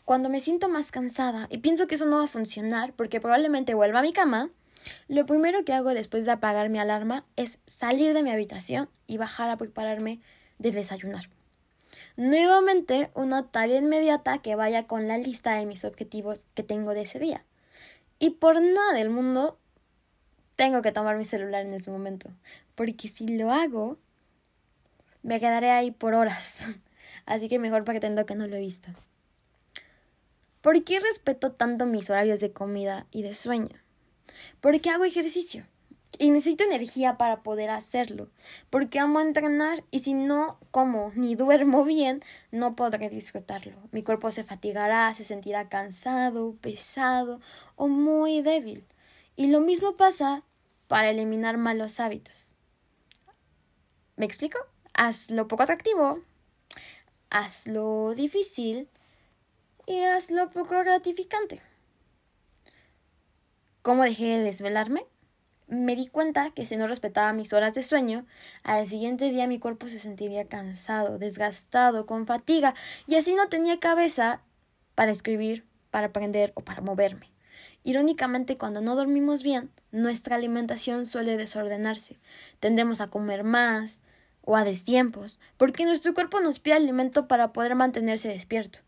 Cuando 0.03 0.29
me 0.29 0.39
siento 0.39 0.69
más 0.69 0.91
cansada 0.91 1.47
y 1.49 1.59
pienso 1.59 1.87
que 1.87 1.95
eso 1.95 2.05
no 2.05 2.17
va 2.17 2.25
a 2.25 2.27
funcionar 2.27 2.93
porque 2.93 3.19
probablemente 3.19 3.73
vuelva 3.73 3.99
a 3.99 4.03
mi 4.03 4.13
cama, 4.13 4.49
lo 5.07 5.25
primero 5.25 5.63
que 5.65 5.73
hago 5.73 5.93
después 5.93 6.25
de 6.25 6.31
apagar 6.31 6.69
mi 6.69 6.79
alarma 6.79 7.25
es 7.35 7.59
salir 7.67 8.13
de 8.13 8.23
mi 8.23 8.31
habitación 8.31 8.89
y 9.07 9.17
bajar 9.17 9.49
a 9.49 9.57
prepararme 9.57 10.19
de 10.59 10.71
desayunar. 10.71 11.29
Nuevamente, 12.17 13.11
una 13.13 13.47
tarea 13.47 13.77
inmediata 13.77 14.39
que 14.39 14.55
vaya 14.55 14.87
con 14.87 15.07
la 15.07 15.17
lista 15.17 15.55
de 15.55 15.65
mis 15.65 15.83
objetivos 15.85 16.45
que 16.53 16.63
tengo 16.63 16.93
de 16.93 17.01
ese 17.01 17.19
día. 17.19 17.43
Y 18.19 18.31
por 18.31 18.61
nada 18.61 18.93
del 18.93 19.09
mundo 19.09 19.59
tengo 20.55 20.81
que 20.81 20.91
tomar 20.91 21.17
mi 21.17 21.25
celular 21.25 21.65
en 21.65 21.73
ese 21.73 21.91
momento, 21.91 22.29
porque 22.75 23.09
si 23.09 23.27
lo 23.27 23.51
hago, 23.51 23.97
me 25.21 25.39
quedaré 25.39 25.71
ahí 25.71 25.91
por 25.91 26.13
horas. 26.13 26.67
Así 27.25 27.49
que 27.49 27.59
mejor 27.59 27.83
pretendo 27.83 28.25
que 28.25 28.35
no 28.35 28.47
lo 28.47 28.55
he 28.55 28.59
visto. 28.59 28.89
¿Por 30.61 30.83
qué 30.83 30.99
respeto 30.99 31.51
tanto 31.51 31.85
mis 31.85 32.09
horarios 32.09 32.39
de 32.39 32.51
comida 32.51 33.05
y 33.11 33.21
de 33.21 33.35
sueño? 33.35 33.84
Porque 34.61 34.89
hago 34.89 35.05
ejercicio 35.05 35.65
y 36.17 36.29
necesito 36.29 36.63
energía 36.63 37.17
para 37.17 37.43
poder 37.43 37.69
hacerlo, 37.69 38.29
porque 38.69 38.99
amo 38.99 39.19
entrenar 39.19 39.83
y 39.91 39.99
si 39.99 40.13
no 40.13 40.59
como 40.71 41.11
ni 41.15 41.35
duermo 41.35 41.83
bien, 41.83 42.21
no 42.51 42.75
podré 42.75 43.09
disfrutarlo. 43.09 43.77
Mi 43.91 44.03
cuerpo 44.03 44.31
se 44.31 44.43
fatigará, 44.43 45.13
se 45.13 45.23
sentirá 45.23 45.69
cansado, 45.69 46.55
pesado 46.61 47.41
o 47.75 47.87
muy 47.87 48.41
débil. 48.41 48.85
Y 49.35 49.47
lo 49.47 49.59
mismo 49.59 49.97
pasa 49.97 50.43
para 50.87 51.09
eliminar 51.09 51.57
malos 51.57 51.99
hábitos. 51.99 52.55
¿Me 54.15 54.25
explico? 54.25 54.59
Hazlo 54.93 55.49
poco 55.49 55.63
atractivo, 55.63 56.21
hazlo 57.29 58.13
difícil 58.15 58.87
y 59.85 60.03
hazlo 60.03 60.49
poco 60.51 60.79
gratificante. 60.79 61.61
¿Cómo 63.85 64.03
dejé 64.03 64.39
de 64.39 64.43
desvelarme? 64.43 65.05
Me 65.67 65.95
di 65.95 66.07
cuenta 66.07 66.49
que 66.49 66.65
si 66.65 66.75
no 66.75 66.87
respetaba 66.87 67.33
mis 67.33 67.53
horas 67.53 67.75
de 67.75 67.83
sueño, 67.83 68.25
al 68.63 68.87
siguiente 68.87 69.29
día 69.29 69.45
mi 69.45 69.59
cuerpo 69.59 69.89
se 69.89 69.99
sentiría 69.99 70.47
cansado, 70.47 71.19
desgastado, 71.19 72.07
con 72.07 72.25
fatiga, 72.25 72.73
y 73.05 73.13
así 73.13 73.35
no 73.35 73.47
tenía 73.47 73.79
cabeza 73.79 74.41
para 74.95 75.11
escribir, 75.11 75.67
para 75.91 76.07
aprender 76.07 76.51
o 76.55 76.61
para 76.61 76.81
moverme. 76.81 77.31
Irónicamente, 77.83 78.57
cuando 78.57 78.81
no 78.81 78.95
dormimos 78.95 79.43
bien, 79.43 79.69
nuestra 79.91 80.35
alimentación 80.35 81.05
suele 81.05 81.37
desordenarse. 81.37 82.17
Tendemos 82.59 83.01
a 83.01 83.11
comer 83.11 83.43
más 83.43 84.01
o 84.41 84.57
a 84.57 84.63
destiempos, 84.63 85.39
porque 85.57 85.85
nuestro 85.85 86.15
cuerpo 86.15 86.39
nos 86.39 86.57
pide 86.59 86.73
alimento 86.73 87.27
para 87.27 87.53
poder 87.53 87.75
mantenerse 87.75 88.29
despierto. 88.29 88.79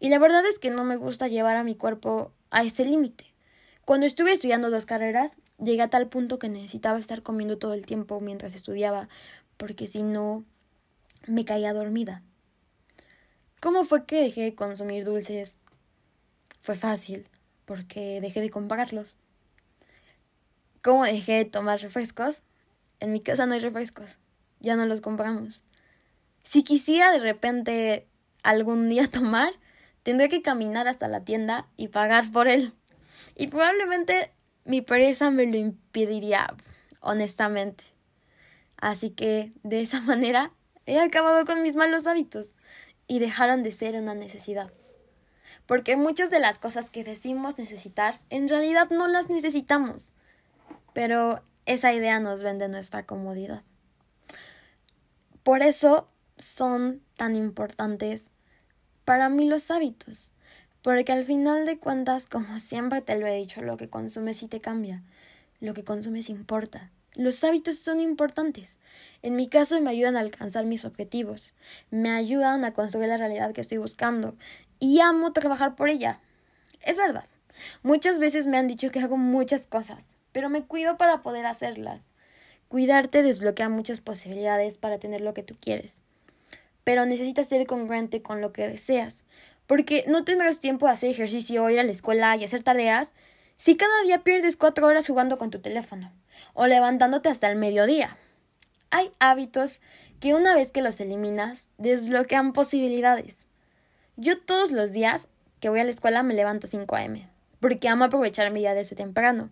Y 0.00 0.08
la 0.08 0.18
verdad 0.18 0.46
es 0.46 0.58
que 0.58 0.70
no 0.70 0.82
me 0.82 0.96
gusta 0.96 1.28
llevar 1.28 1.56
a 1.56 1.62
mi 1.62 1.74
cuerpo 1.74 2.32
a 2.48 2.62
ese 2.62 2.86
límite. 2.86 3.35
Cuando 3.86 4.04
estuve 4.04 4.32
estudiando 4.32 4.68
dos 4.68 4.84
carreras, 4.84 5.36
llegué 5.58 5.80
a 5.80 5.88
tal 5.88 6.08
punto 6.08 6.40
que 6.40 6.48
necesitaba 6.48 6.98
estar 6.98 7.22
comiendo 7.22 7.56
todo 7.56 7.72
el 7.72 7.86
tiempo 7.86 8.20
mientras 8.20 8.56
estudiaba, 8.56 9.08
porque 9.56 9.86
si 9.86 10.02
no, 10.02 10.44
me 11.28 11.44
caía 11.44 11.72
dormida. 11.72 12.24
¿Cómo 13.60 13.84
fue 13.84 14.04
que 14.04 14.20
dejé 14.20 14.42
de 14.42 14.56
consumir 14.56 15.04
dulces? 15.04 15.56
Fue 16.60 16.74
fácil, 16.74 17.28
porque 17.64 18.20
dejé 18.20 18.40
de 18.40 18.50
comprarlos. 18.50 19.14
¿Cómo 20.82 21.04
dejé 21.04 21.34
de 21.34 21.44
tomar 21.44 21.80
refrescos? 21.80 22.42
En 22.98 23.12
mi 23.12 23.20
casa 23.20 23.46
no 23.46 23.54
hay 23.54 23.60
refrescos, 23.60 24.18
ya 24.58 24.74
no 24.74 24.86
los 24.86 25.00
compramos. 25.00 25.62
Si 26.42 26.64
quisiera 26.64 27.12
de 27.12 27.20
repente 27.20 28.08
algún 28.42 28.88
día 28.88 29.08
tomar, 29.12 29.52
tendría 30.02 30.28
que 30.28 30.42
caminar 30.42 30.88
hasta 30.88 31.06
la 31.06 31.20
tienda 31.20 31.68
y 31.76 31.86
pagar 31.86 32.32
por 32.32 32.48
él. 32.48 32.72
Y 33.36 33.48
probablemente 33.48 34.32
mi 34.64 34.80
pereza 34.80 35.30
me 35.30 35.46
lo 35.46 35.56
impediría, 35.56 36.54
honestamente. 37.00 37.84
Así 38.78 39.10
que 39.10 39.52
de 39.62 39.80
esa 39.80 40.00
manera 40.02 40.52
he 40.86 40.98
acabado 40.98 41.44
con 41.44 41.62
mis 41.62 41.76
malos 41.76 42.06
hábitos 42.06 42.54
y 43.06 43.18
dejaron 43.18 43.62
de 43.62 43.72
ser 43.72 43.94
una 43.94 44.14
necesidad. 44.14 44.72
Porque 45.66 45.96
muchas 45.96 46.30
de 46.30 46.40
las 46.40 46.58
cosas 46.58 46.90
que 46.90 47.04
decimos 47.04 47.58
necesitar, 47.58 48.20
en 48.30 48.48
realidad 48.48 48.88
no 48.90 49.06
las 49.08 49.28
necesitamos. 49.28 50.12
Pero 50.92 51.42
esa 51.66 51.92
idea 51.92 52.20
nos 52.20 52.42
vende 52.42 52.68
nuestra 52.68 53.04
comodidad. 53.04 53.62
Por 55.42 55.62
eso 55.62 56.08
son 56.38 57.02
tan 57.16 57.36
importantes 57.36 58.30
para 59.04 59.28
mí 59.28 59.48
los 59.48 59.70
hábitos. 59.70 60.30
Porque 60.82 61.12
al 61.12 61.24
final 61.24 61.66
de 61.66 61.78
cuentas, 61.78 62.26
como 62.28 62.58
siempre 62.58 63.02
te 63.02 63.18
lo 63.18 63.26
he 63.26 63.36
dicho, 63.36 63.62
lo 63.62 63.76
que 63.76 63.88
consumes 63.88 64.36
sí 64.36 64.48
te 64.48 64.60
cambia. 64.60 65.02
Lo 65.60 65.74
que 65.74 65.84
consumes 65.84 66.28
importa. 66.28 66.90
Los 67.14 67.42
hábitos 67.44 67.78
son 67.78 67.98
importantes. 67.98 68.78
En 69.22 69.36
mi 69.36 69.48
caso 69.48 69.80
me 69.80 69.90
ayudan 69.90 70.16
a 70.16 70.20
alcanzar 70.20 70.66
mis 70.66 70.84
objetivos, 70.84 71.54
me 71.90 72.10
ayudan 72.10 72.62
a 72.64 72.74
construir 72.74 73.08
la 73.08 73.16
realidad 73.16 73.52
que 73.52 73.62
estoy 73.62 73.78
buscando 73.78 74.36
y 74.78 75.00
amo 75.00 75.32
trabajar 75.32 75.76
por 75.76 75.88
ella. 75.88 76.20
Es 76.82 76.98
verdad. 76.98 77.24
Muchas 77.82 78.18
veces 78.18 78.46
me 78.46 78.58
han 78.58 78.66
dicho 78.66 78.90
que 78.90 79.00
hago 79.00 79.16
muchas 79.16 79.66
cosas, 79.66 80.08
pero 80.32 80.50
me 80.50 80.64
cuido 80.64 80.98
para 80.98 81.22
poder 81.22 81.46
hacerlas. 81.46 82.10
Cuidarte 82.68 83.22
desbloquea 83.22 83.70
muchas 83.70 84.02
posibilidades 84.02 84.76
para 84.76 84.98
tener 84.98 85.22
lo 85.22 85.32
que 85.32 85.42
tú 85.42 85.56
quieres. 85.58 86.02
Pero 86.84 87.06
necesitas 87.06 87.48
ser 87.48 87.66
congruente 87.66 88.20
con 88.20 88.42
lo 88.42 88.52
que 88.52 88.68
deseas, 88.68 89.24
porque 89.66 90.04
no 90.06 90.24
tendrás 90.24 90.60
tiempo 90.60 90.86
de 90.86 90.92
hacer 90.92 91.10
ejercicio, 91.10 91.68
ir 91.70 91.80
a 91.80 91.84
la 91.84 91.92
escuela 91.92 92.36
y 92.36 92.44
hacer 92.44 92.62
tareas 92.62 93.14
si 93.56 93.76
cada 93.76 94.02
día 94.02 94.22
pierdes 94.22 94.56
cuatro 94.56 94.86
horas 94.86 95.06
jugando 95.06 95.38
con 95.38 95.50
tu 95.50 95.60
teléfono 95.60 96.12
o 96.54 96.66
levantándote 96.66 97.28
hasta 97.28 97.50
el 97.50 97.56
mediodía. 97.56 98.16
Hay 98.90 99.10
hábitos 99.18 99.80
que 100.20 100.34
una 100.34 100.54
vez 100.54 100.72
que 100.72 100.82
los 100.82 101.00
eliminas 101.00 101.70
desbloquean 101.78 102.52
posibilidades. 102.52 103.46
Yo 104.16 104.40
todos 104.40 104.70
los 104.70 104.92
días 104.92 105.28
que 105.60 105.68
voy 105.68 105.80
a 105.80 105.84
la 105.84 105.90
escuela 105.90 106.22
me 106.22 106.34
levanto 106.34 106.66
5 106.66 106.96
a.m. 106.96 107.28
porque 107.60 107.88
amo 107.88 108.04
aprovechar 108.04 108.50
mi 108.50 108.60
día 108.60 108.74
desde 108.74 108.96
temprano. 108.96 109.50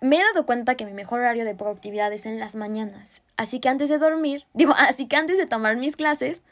Me 0.00 0.16
he 0.16 0.22
dado 0.22 0.44
cuenta 0.44 0.76
que 0.76 0.84
mi 0.84 0.92
mejor 0.92 1.20
horario 1.20 1.44
de 1.44 1.54
productividad 1.54 2.12
es 2.12 2.26
en 2.26 2.38
las 2.38 2.54
mañanas, 2.54 3.22
así 3.36 3.60
que 3.60 3.68
antes 3.68 3.88
de 3.88 3.98
dormir, 3.98 4.44
digo, 4.54 4.74
así 4.76 5.06
que 5.06 5.16
antes 5.16 5.38
de 5.38 5.46
tomar 5.46 5.76
mis 5.76 5.96
clases, 5.96 6.42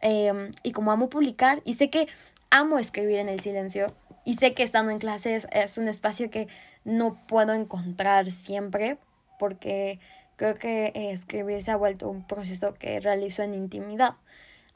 Em, 0.00 0.50
y 0.62 0.72
como 0.72 0.92
amo 0.92 1.10
publicar 1.10 1.60
y 1.64 1.74
sé 1.74 1.90
que 1.90 2.08
amo 2.50 2.78
escribir 2.78 3.18
en 3.18 3.28
el 3.28 3.40
silencio 3.40 3.94
y 4.24 4.34
sé 4.34 4.54
que 4.54 4.62
estando 4.62 4.90
en 4.92 4.98
clases 4.98 5.46
es 5.52 5.78
un 5.78 5.88
espacio 5.88 6.30
que 6.30 6.48
no 6.84 7.18
puedo 7.26 7.52
encontrar 7.52 8.30
siempre 8.30 8.98
porque 9.38 9.98
creo 10.36 10.54
que 10.54 10.92
escribir 10.94 11.62
se 11.62 11.70
ha 11.70 11.76
vuelto 11.76 12.08
un 12.08 12.26
proceso 12.26 12.74
que 12.74 13.00
realizo 13.00 13.42
en 13.42 13.54
intimidad. 13.54 14.14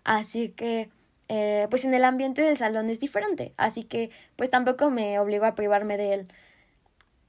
Así 0.05 0.51
que, 0.51 0.91
eh, 1.29 1.67
pues 1.71 1.85
en 1.87 1.95
el 1.95 2.05
ambiente 2.05 2.43
del 2.43 2.59
salón 2.59 2.91
es 2.91 3.01
diferente. 3.01 3.55
Así 3.57 3.85
que, 3.85 4.11
pues 4.37 4.51
tampoco 4.51 4.91
me 4.91 5.19
obligo 5.19 5.47
a 5.47 5.55
privarme 5.55 5.97
de 5.97 6.15
él. 6.15 6.29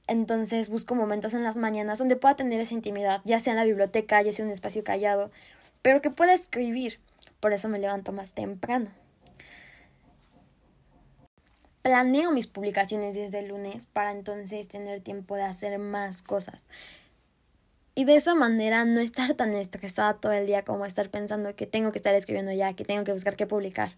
Entonces 0.06 0.68
busco 0.68 0.94
momentos 0.94 1.34
en 1.34 1.42
las 1.42 1.56
mañanas 1.56 1.98
donde 1.98 2.16
pueda 2.16 2.36
tener 2.36 2.60
esa 2.60 2.74
intimidad, 2.74 3.22
ya 3.24 3.40
sea 3.40 3.54
en 3.54 3.58
la 3.58 3.64
biblioteca, 3.64 4.22
ya 4.22 4.32
sea 4.32 4.44
un 4.44 4.52
espacio 4.52 4.84
callado, 4.84 5.30
pero 5.82 6.00
que 6.02 6.10
pueda 6.10 6.34
escribir. 6.34 7.00
Por 7.40 7.52
eso 7.52 7.68
me 7.68 7.78
levanto 7.78 8.12
más 8.12 8.32
temprano. 8.32 8.90
Planeo 11.82 12.32
mis 12.32 12.46
publicaciones 12.46 13.14
desde 13.14 13.38
el 13.38 13.48
lunes 13.48 13.86
para 13.86 14.10
entonces 14.10 14.66
tener 14.66 15.00
tiempo 15.00 15.36
de 15.36 15.42
hacer 15.42 15.78
más 15.78 16.22
cosas. 16.22 16.66
Y 17.94 18.04
de 18.04 18.16
esa 18.16 18.34
manera 18.34 18.84
no 18.84 19.00
estar 19.00 19.34
tan 19.34 19.54
estresada 19.54 20.14
todo 20.14 20.32
el 20.32 20.46
día 20.46 20.64
como 20.64 20.84
estar 20.84 21.10
pensando 21.10 21.56
que 21.56 21.66
tengo 21.66 21.92
que 21.92 21.98
estar 21.98 22.14
escribiendo 22.14 22.52
ya, 22.52 22.74
que 22.74 22.84
tengo 22.84 23.04
que 23.04 23.12
buscar 23.12 23.36
qué 23.36 23.46
publicar. 23.46 23.96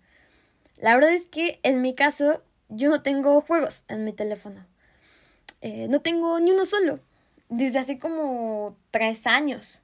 La 0.77 0.95
verdad 0.95 1.13
es 1.13 1.27
que 1.27 1.59
en 1.63 1.83
mi 1.83 1.95
caso 1.95 2.43
yo 2.69 2.91
no 2.91 3.03
tengo 3.03 3.41
juegos 3.41 3.85
en 3.89 4.05
mi 4.05 4.13
teléfono. 4.13 4.65
Eh, 5.63 5.89
no 5.89 6.01
tengo 6.01 6.39
ni 6.39 6.53
uno 6.53 6.65
solo. 6.65 7.01
Desde 7.49 7.79
hace 7.79 7.99
como 7.99 8.77
tres 8.91 9.27
años. 9.27 9.83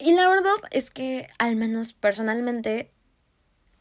Y 0.00 0.12
la 0.14 0.28
verdad 0.28 0.54
es 0.70 0.90
que, 0.90 1.28
al 1.38 1.56
menos 1.56 1.92
personalmente, 1.92 2.90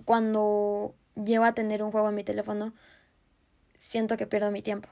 cuando 0.06 0.94
llego 1.16 1.46
a 1.46 1.54
tener 1.54 1.82
un 1.82 1.92
juego 1.92 2.10
en 2.10 2.16
mi 2.16 2.24
teléfono, 2.24 2.74
siento 3.76 4.18
que 4.18 4.28
pierdo 4.28 4.52
mi 4.52 4.62
tiempo. 4.62 4.90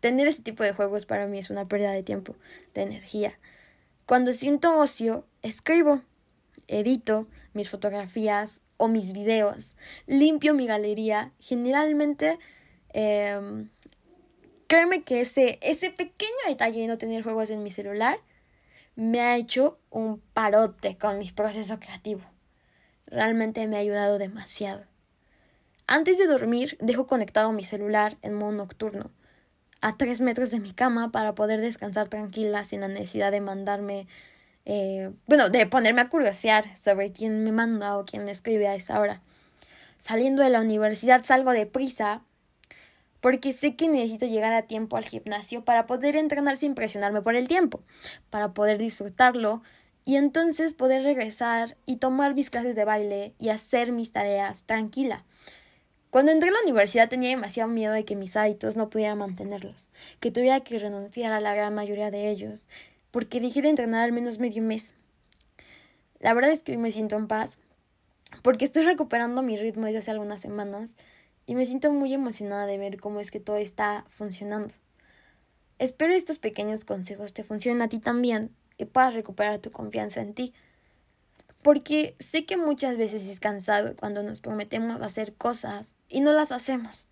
Tener 0.00 0.26
ese 0.26 0.42
tipo 0.42 0.64
de 0.64 0.72
juegos 0.72 1.06
para 1.06 1.26
mí 1.26 1.38
es 1.38 1.50
una 1.50 1.68
pérdida 1.68 1.92
de 1.92 2.02
tiempo, 2.02 2.34
de 2.74 2.82
energía. 2.82 3.38
Cuando 4.06 4.32
siento 4.32 4.78
ocio, 4.78 5.26
escribo, 5.42 6.02
edito 6.66 7.28
mis 7.52 7.68
fotografías 7.68 8.62
o 8.78 8.88
mis 8.88 9.12
videos, 9.12 9.74
limpio 10.06 10.54
mi 10.54 10.66
galería. 10.66 11.32
Generalmente 11.38 12.38
eh, 12.94 13.68
Créeme 14.72 15.02
que 15.02 15.20
ese, 15.20 15.58
ese 15.60 15.90
pequeño 15.90 16.32
detalle 16.48 16.80
de 16.80 16.86
no 16.86 16.96
tener 16.96 17.22
juegos 17.22 17.50
en 17.50 17.62
mi 17.62 17.70
celular 17.70 18.18
me 18.94 19.20
ha 19.20 19.36
hecho 19.36 19.78
un 19.90 20.20
parote 20.32 20.96
con 20.98 21.18
mi 21.18 21.30
proceso 21.30 21.78
creativo. 21.78 22.22
Realmente 23.06 23.66
me 23.66 23.76
ha 23.76 23.80
ayudado 23.80 24.18
demasiado. 24.18 24.84
Antes 25.86 26.18
de 26.18 26.26
dormir, 26.26 26.76
dejo 26.80 27.06
conectado 27.06 27.52
mi 27.52 27.64
celular 27.64 28.16
en 28.22 28.34
modo 28.34 28.52
nocturno, 28.52 29.10
a 29.80 29.96
tres 29.96 30.20
metros 30.20 30.50
de 30.50 30.60
mi 30.60 30.72
cama 30.72 31.10
para 31.10 31.34
poder 31.34 31.60
descansar 31.60 32.08
tranquila 32.08 32.64
sin 32.64 32.80
la 32.80 32.88
necesidad 32.88 33.32
de 33.32 33.40
mandarme, 33.40 34.06
eh, 34.64 35.10
bueno, 35.26 35.50
de 35.50 35.66
ponerme 35.66 36.00
a 36.00 36.08
curiosear 36.08 36.76
sobre 36.76 37.12
quién 37.12 37.42
me 37.44 37.52
manda 37.52 37.98
o 37.98 38.04
quién 38.04 38.24
me 38.24 38.30
escribe 38.30 38.68
a 38.68 38.74
esa 38.74 39.00
hora. 39.00 39.20
Saliendo 39.98 40.42
de 40.42 40.50
la 40.50 40.60
universidad 40.60 41.24
salgo 41.24 41.52
deprisa 41.52 42.22
porque 43.22 43.52
sé 43.52 43.76
que 43.76 43.88
necesito 43.88 44.26
llegar 44.26 44.52
a 44.52 44.62
tiempo 44.62 44.96
al 44.96 45.04
gimnasio 45.04 45.64
para 45.64 45.86
poder 45.86 46.16
entrenar 46.16 46.56
sin 46.56 46.74
presionarme 46.74 47.22
por 47.22 47.36
el 47.36 47.46
tiempo, 47.46 47.80
para 48.30 48.52
poder 48.52 48.78
disfrutarlo 48.78 49.62
y 50.04 50.16
entonces 50.16 50.74
poder 50.74 51.04
regresar 51.04 51.76
y 51.86 51.96
tomar 51.96 52.34
mis 52.34 52.50
clases 52.50 52.74
de 52.74 52.84
baile 52.84 53.32
y 53.38 53.50
hacer 53.50 53.92
mis 53.92 54.10
tareas 54.10 54.64
tranquila. 54.64 55.24
Cuando 56.10 56.32
entré 56.32 56.48
a 56.48 56.52
la 56.52 56.62
universidad 56.64 57.08
tenía 57.08 57.30
demasiado 57.30 57.70
miedo 57.70 57.92
de 57.92 58.04
que 58.04 58.16
mis 58.16 58.36
hábitos 58.36 58.76
no 58.76 58.90
pudiera 58.90 59.14
mantenerlos, 59.14 59.90
que 60.18 60.32
tuviera 60.32 60.58
que 60.58 60.80
renunciar 60.80 61.32
a 61.32 61.40
la 61.40 61.54
gran 61.54 61.76
mayoría 61.76 62.10
de 62.10 62.28
ellos, 62.28 62.66
porque 63.12 63.40
dejé 63.40 63.62
de 63.62 63.68
entrenar 63.68 64.02
al 64.02 64.12
menos 64.12 64.40
medio 64.40 64.64
mes. 64.64 64.94
La 66.18 66.34
verdad 66.34 66.50
es 66.50 66.64
que 66.64 66.72
hoy 66.72 66.78
me 66.78 66.90
siento 66.90 67.14
en 67.14 67.28
paz, 67.28 67.58
porque 68.42 68.64
estoy 68.64 68.82
recuperando 68.82 69.42
mi 69.42 69.56
ritmo 69.56 69.86
desde 69.86 69.98
hace 69.98 70.10
algunas 70.10 70.40
semanas 70.40 70.96
y 71.52 71.54
me 71.54 71.66
siento 71.66 71.92
muy 71.92 72.14
emocionada 72.14 72.64
de 72.64 72.78
ver 72.78 72.98
cómo 72.98 73.20
es 73.20 73.30
que 73.30 73.38
todo 73.38 73.58
está 73.58 74.06
funcionando. 74.08 74.72
Espero 75.78 76.14
estos 76.14 76.38
pequeños 76.38 76.86
consejos 76.86 77.34
te 77.34 77.44
funcionen 77.44 77.82
a 77.82 77.90
ti 77.90 77.98
también 77.98 78.56
y 78.78 78.86
puedas 78.86 79.12
recuperar 79.12 79.58
tu 79.58 79.70
confianza 79.70 80.22
en 80.22 80.32
ti. 80.32 80.54
Porque 81.60 82.16
sé 82.18 82.46
que 82.46 82.56
muchas 82.56 82.96
veces 82.96 83.28
es 83.28 83.38
cansado 83.38 83.94
cuando 83.96 84.22
nos 84.22 84.40
prometemos 84.40 85.02
hacer 85.02 85.34
cosas 85.34 85.96
y 86.08 86.22
no 86.22 86.32
las 86.32 86.52
hacemos. 86.52 87.06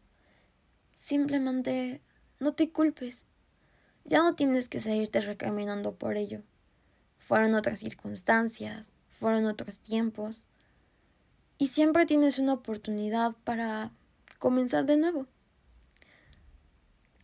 Simplemente 0.95 2.01
no 2.39 2.55
te 2.55 2.71
culpes. 2.71 3.27
Ya 4.07 4.23
no 4.23 4.37
tienes 4.37 4.71
que 4.71 4.81
seguirte 4.81 5.21
recriminando 5.21 5.97
por 5.97 6.17
ello. 6.17 6.41
Fueron 7.19 7.55
otras 7.55 7.81
circunstancias, 7.81 8.91
fueron 9.11 9.45
otros 9.45 9.81
tiempos. 9.81 10.47
Y 11.59 11.69
siempre 11.69 12.07
tienes 12.07 12.39
una 12.39 12.55
oportunidad 12.55 13.35
para 13.45 13.93
comenzar 14.41 14.87
de 14.87 14.97
nuevo. 14.97 15.27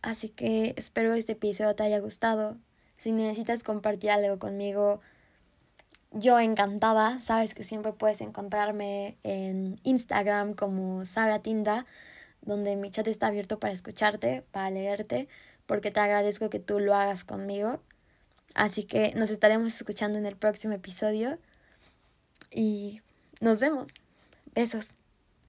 Así 0.01 0.29
que 0.29 0.73
espero 0.77 1.13
este 1.15 1.33
episodio 1.33 1.75
te 1.75 1.83
haya 1.83 1.99
gustado. 1.99 2.55
Si 2.95 3.11
necesitas 3.11 3.63
compartir 3.63 4.11
algo 4.11 4.39
conmigo, 4.39 5.01
yo 6.11 6.39
encantada. 6.39 7.19
Sabes 7.19 7.53
que 7.53 7.65
siempre 7.65 7.91
puedes 7.91 8.21
encontrarme 8.21 9.17
en 9.23 9.77
Instagram 9.83 10.53
como 10.53 11.03
Sabe 11.03 11.39
Tinda, 11.39 11.85
donde 12.41 12.77
mi 12.77 12.89
chat 12.89 13.07
está 13.07 13.27
abierto 13.27 13.59
para 13.59 13.73
escucharte, 13.73 14.43
para 14.51 14.69
leerte, 14.69 15.27
porque 15.65 15.91
te 15.91 15.99
agradezco 15.99 16.49
que 16.49 16.59
tú 16.59 16.79
lo 16.79 16.95
hagas 16.95 17.25
conmigo. 17.25 17.81
Así 18.53 18.83
que 18.85 19.13
nos 19.15 19.29
estaremos 19.29 19.75
escuchando 19.75 20.17
en 20.17 20.25
el 20.25 20.37
próximo 20.37 20.73
episodio 20.73 21.37
y 22.49 23.01
nos 23.41 23.59
vemos. 23.59 23.91
Besos. 24.55 24.96